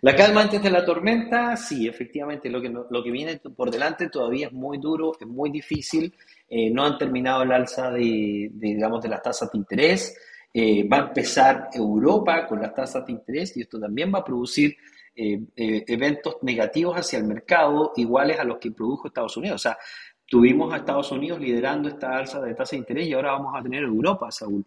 [0.00, 4.08] La calma antes de la tormenta, sí, efectivamente, lo que, lo que viene por delante
[4.08, 6.14] todavía es muy duro, es muy difícil,
[6.48, 10.16] eh, no han terminado el alza de, de, digamos, de las tasas de interés,
[10.52, 14.24] eh, va a empezar Europa con las tasas de interés y esto también va a
[14.24, 14.76] producir
[15.14, 19.56] eh, eh, eventos negativos hacia el mercado iguales a los que produjo Estados Unidos.
[19.56, 19.78] O sea,
[20.26, 23.62] tuvimos a Estados Unidos liderando esta alza de tasa de interés y ahora vamos a
[23.62, 24.64] tener Europa, Saúl.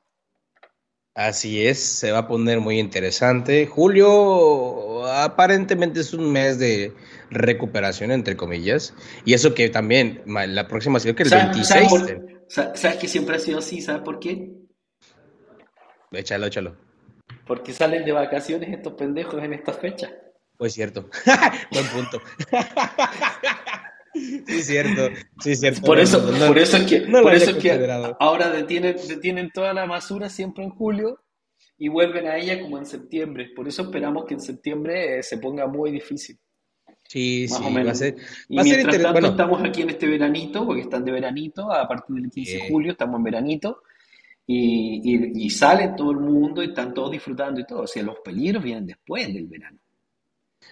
[1.14, 3.66] Así es, se va a poner muy interesante.
[3.66, 6.94] Julio aparentemente es un mes de
[7.30, 8.94] recuperación, entre comillas,
[9.26, 11.90] y eso que también la próxima, creo que el ¿Sabes, 26.
[11.90, 13.82] ¿sabes, por, ¿Sabes que siempre ha sido así?
[13.82, 14.61] ¿Sabes por qué?
[16.12, 16.76] Échalo, échalo.
[17.46, 20.12] Porque salen de vacaciones estos pendejos en estas fechas.
[20.58, 21.10] Pues cierto.
[21.72, 22.22] Buen punto.
[24.14, 25.10] sí, cierto.
[25.40, 25.82] Sí, cierto.
[25.82, 29.50] Por eso, no, por eso es que, no por eso es que ahora detienen, detienen
[29.52, 31.20] toda la basura siempre en julio
[31.78, 33.50] y vuelven a ella como en septiembre.
[33.56, 36.38] Por eso esperamos que en septiembre eh, se ponga muy difícil.
[37.08, 37.88] Sí, Más sí, o menos.
[37.88, 38.16] va a ser,
[38.48, 41.12] y va a ser mientras tanto bueno, estamos aquí en este veranito, porque están de
[41.12, 43.82] veranito, a partir del 15 de julio estamos en veranito,
[44.46, 47.82] y, y, y, sale todo el mundo y están todos disfrutando y todo.
[47.82, 49.80] O sea, los peligros vienen después del verano.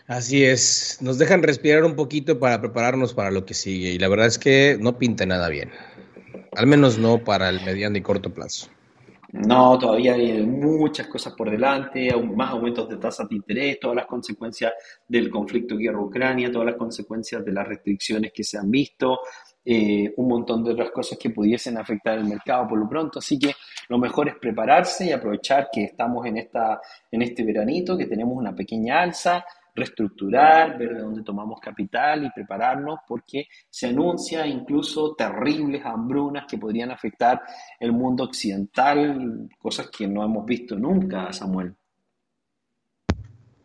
[0.08, 4.08] Así es, nos dejan respirar un poquito para prepararnos para lo que sigue y la
[4.08, 5.72] verdad es que no pinta nada bien,
[6.56, 8.70] al menos no para el mediano y corto plazo.
[9.32, 14.08] No, todavía hay muchas cosas por delante, más aumentos de tasas de interés, todas las
[14.08, 14.74] consecuencias
[15.08, 19.20] del conflicto guerra-Ucrania, todas las consecuencias de las restricciones que se han visto,
[19.72, 23.20] eh, un montón de otras cosas que pudiesen afectar el mercado por lo pronto.
[23.20, 23.54] Así que
[23.88, 28.36] lo mejor es prepararse y aprovechar que estamos en, esta, en este veranito, que tenemos
[28.36, 29.46] una pequeña alza,
[29.76, 36.58] reestructurar, ver de dónde tomamos capital y prepararnos porque se anuncia incluso terribles hambrunas que
[36.58, 37.40] podrían afectar
[37.80, 41.76] el mundo occidental, cosas que no hemos visto nunca, Samuel.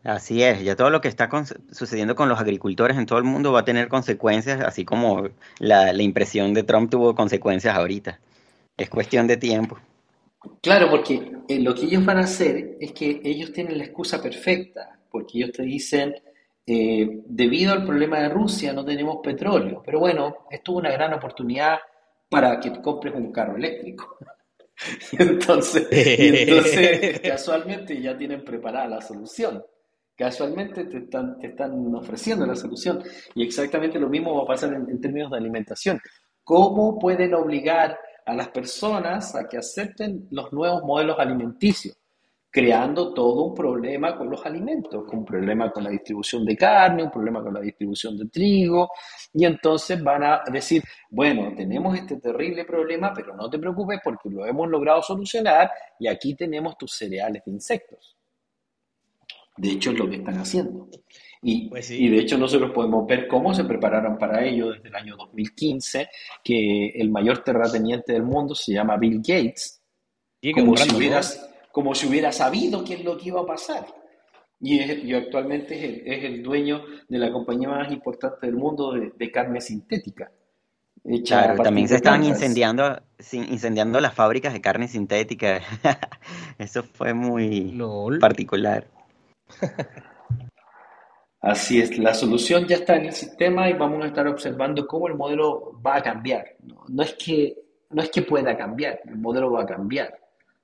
[0.05, 3.25] Así es, ya todo lo que está con, sucediendo con los agricultores en todo el
[3.25, 8.19] mundo va a tener consecuencias, así como la, la impresión de Trump tuvo consecuencias ahorita.
[8.77, 9.79] Es cuestión de tiempo.
[10.61, 14.21] Claro, porque eh, lo que ellos van a hacer es que ellos tienen la excusa
[14.21, 16.13] perfecta, porque ellos te dicen,
[16.67, 21.13] eh, debido al problema de Rusia no tenemos petróleo, pero bueno, esto es una gran
[21.13, 21.79] oportunidad
[22.29, 24.17] para que compres un carro eléctrico.
[25.13, 29.63] entonces, y entonces, casualmente ya tienen preparada la solución.
[30.15, 33.03] Casualmente te están, ofreciendo la solución.
[33.33, 35.99] Y exactamente lo mismo va a pasar en términos de alimentación.
[36.43, 41.97] ¿Cómo pueden obligar a las personas a que acepten los nuevos modelos alimenticios?
[42.55, 47.11] creando todo un problema con los alimentos, un problema con la distribución de carne, un
[47.11, 48.91] problema con la distribución de trigo,
[49.33, 54.29] y entonces van a decir, bueno, tenemos este terrible problema, pero no te preocupes porque
[54.29, 58.15] lo hemos logrado solucionar y aquí tenemos tus cereales de insectos.
[59.57, 60.89] De hecho, es lo que están haciendo.
[61.41, 62.03] Y, Pues sí.
[62.05, 66.09] y de hecho nosotros podemos ver cómo se prepararon para ello desde el año 2015,
[66.43, 69.81] que el mayor terrateniente del mundo se llama Bill Gates,
[70.53, 73.85] como si, hubieras, como si hubiera sabido qué es lo que iba a pasar.
[74.59, 78.55] Y, es- y actualmente es el, es el dueño de la compañía más importante del
[78.55, 80.31] mundo de, de carne sintética.
[81.23, 82.41] Claro, también se estaban plantas.
[82.41, 83.01] incendiando,
[83.31, 85.61] incendiando las fábricas de carne sintética.
[86.57, 88.19] Eso fue muy LOL.
[88.19, 88.87] particular.
[91.41, 95.07] Así es, la solución ya está en el sistema y vamos a estar observando cómo
[95.07, 96.55] el modelo va a cambiar.
[96.63, 97.55] No, no es que,
[97.91, 100.17] no es que pueda cambiar, el modelo va a cambiar.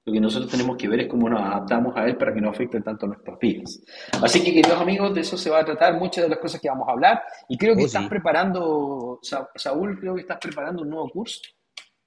[0.03, 2.49] Lo que nosotros tenemos que ver es cómo nos adaptamos a él para que no
[2.49, 3.79] afecte tanto nuestras vidas.
[4.23, 6.67] Así que, queridos amigos, de eso se va a tratar muchas de las cosas que
[6.69, 7.21] vamos a hablar.
[7.47, 8.09] Y creo que Oh, estás sí.
[8.09, 11.41] preparando, Sa- Saúl, creo que estás preparando un nuevo curso.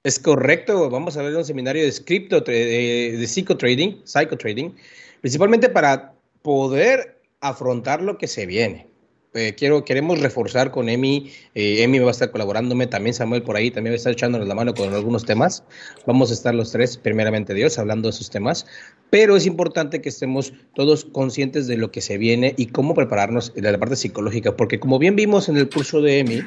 [0.03, 4.75] Es correcto, vamos a ver un seminario de cripto, tra- de, de psicotrading, psychotrading,
[5.21, 6.11] principalmente para
[6.45, 8.85] poder afrontar lo que se viene.
[9.33, 13.57] Eh, quiero, queremos reforzar con Emi, eh, Emi va a estar colaborándome, también Samuel por
[13.57, 15.63] ahí, también va a estar echándonos la mano con algunos temas.
[16.05, 18.67] Vamos a estar los tres, primeramente Dios, hablando de esos temas,
[19.09, 23.51] pero es importante que estemos todos conscientes de lo que se viene y cómo prepararnos
[23.55, 26.43] de la parte psicológica, porque como bien vimos en el curso de Emi,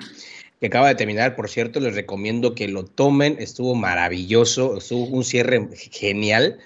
[0.60, 5.24] que acaba de terminar, por cierto, les recomiendo que lo tomen, estuvo maravilloso, estuvo un
[5.24, 6.58] cierre genial,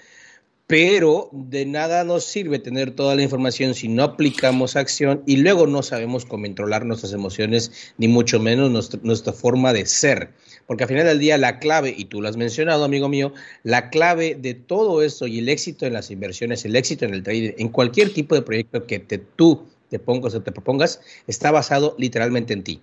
[0.73, 5.67] pero de nada nos sirve tener toda la información si no aplicamos acción y luego
[5.67, 8.71] no sabemos controlar nuestras emociones, ni mucho menos
[9.03, 10.31] nuestra, forma de ser.
[10.65, 13.91] Porque al final del día la clave, y tú lo has mencionado, amigo mío, la
[13.91, 17.51] clave de todo esto y el éxito en las inversiones, el éxito en el trading,
[17.59, 21.93] en cualquier tipo de proyecto que te, tú te pongas o te propongas, está basado
[21.99, 22.81] literalmente en ti.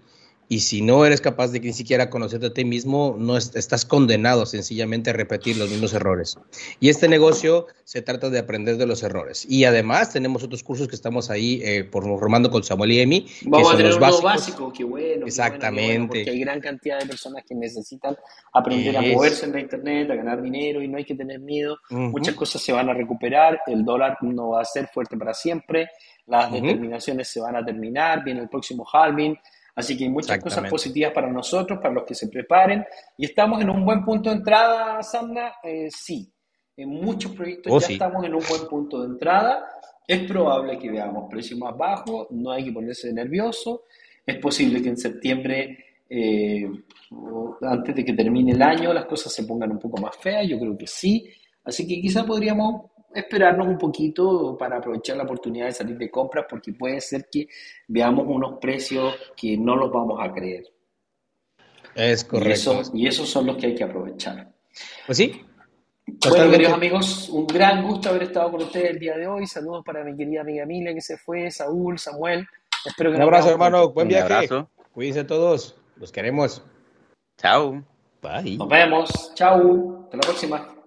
[0.53, 3.55] Y si no eres capaz de que ni siquiera conocerte a ti mismo, no es-
[3.55, 6.39] estás condenado sencillamente a repetir los mismos errores.
[6.81, 9.47] Y este negocio se trata de aprender de los errores.
[9.49, 13.21] Y además tenemos otros cursos que estamos ahí eh, por, formando con Samuel y Emi,
[13.27, 14.25] que Vamos a son tener los básicos.
[14.25, 14.83] básico, qué bueno.
[14.83, 16.07] qué bueno, qué bueno, Exactamente.
[16.09, 18.17] porque hay gran cantidad de personas que necesitan
[18.53, 21.77] aprender a moverse en la internet, a ganar dinero y no hay que tener miedo.
[21.91, 25.91] Muchas cosas se van a recuperar, el dólar no va a ser fuerte para siempre,
[26.27, 29.39] las determinaciones se van a terminar, viene el próximo halving,
[29.81, 32.85] así que hay muchas cosas positivas para nosotros, para los que se preparen.
[33.19, 36.33] Y estamos en un buen punto de entrada, Samna, Eh, sí.
[36.77, 37.93] En muchos proyectos Oh, ya sí.
[37.95, 39.67] estamos en un buen punto de entrada.
[40.07, 43.85] Es probable que veamos precios más bajos, no hay que ponerse nervioso.
[44.25, 45.79] Es posible que en septiembre,
[46.09, 46.67] eh,
[47.63, 50.49] antes de que termine el año, las cosas se pongan un poco más feas.
[50.49, 51.29] Yo creo que sí.
[51.65, 56.47] Así que quizá podríamos esperarnos un poquito para aprovechar la oportunidad de salir de compras,
[56.49, 57.49] porque puede ser que
[57.89, 60.65] veamos unos precios que no los vamos a creer.
[61.95, 62.53] Es Y, correcto.
[62.53, 64.53] esos, y esos son los que hay que aprovechar.
[65.07, 65.41] Pues sí.
[66.29, 69.47] Bueno, queridos amigos, un gran gusto haber estado con ustedes el día de hoy.
[69.47, 72.47] Saludos para mi querida amiga Emilia que se fue, Saúl, Samuel.
[72.85, 73.79] Espero que Un abrazo, hermano.
[73.79, 73.95] pronto.
[73.95, 74.33] Buen Un viaje.
[74.35, 74.71] abrazo.
[74.93, 75.77] Cuídense todos.
[75.97, 76.65] Los queremos.
[77.39, 77.85] Chao.
[78.23, 78.57] Bye.
[78.57, 79.33] Nos vemos.
[79.35, 80.03] Chau.
[80.05, 80.80] Hasta la próxima.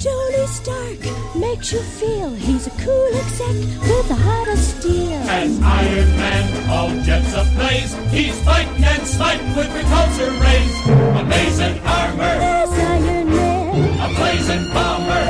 [0.00, 3.54] Tony Stark makes you feel he's a cool exec
[3.88, 5.12] with a heart of steel.
[5.28, 10.74] As Iron Man, all jets ablaze, he's fighting and smiting with repulsor rays.
[11.20, 14.00] Amazing armor, There's Iron Man.
[14.00, 15.24] a blazing bomber,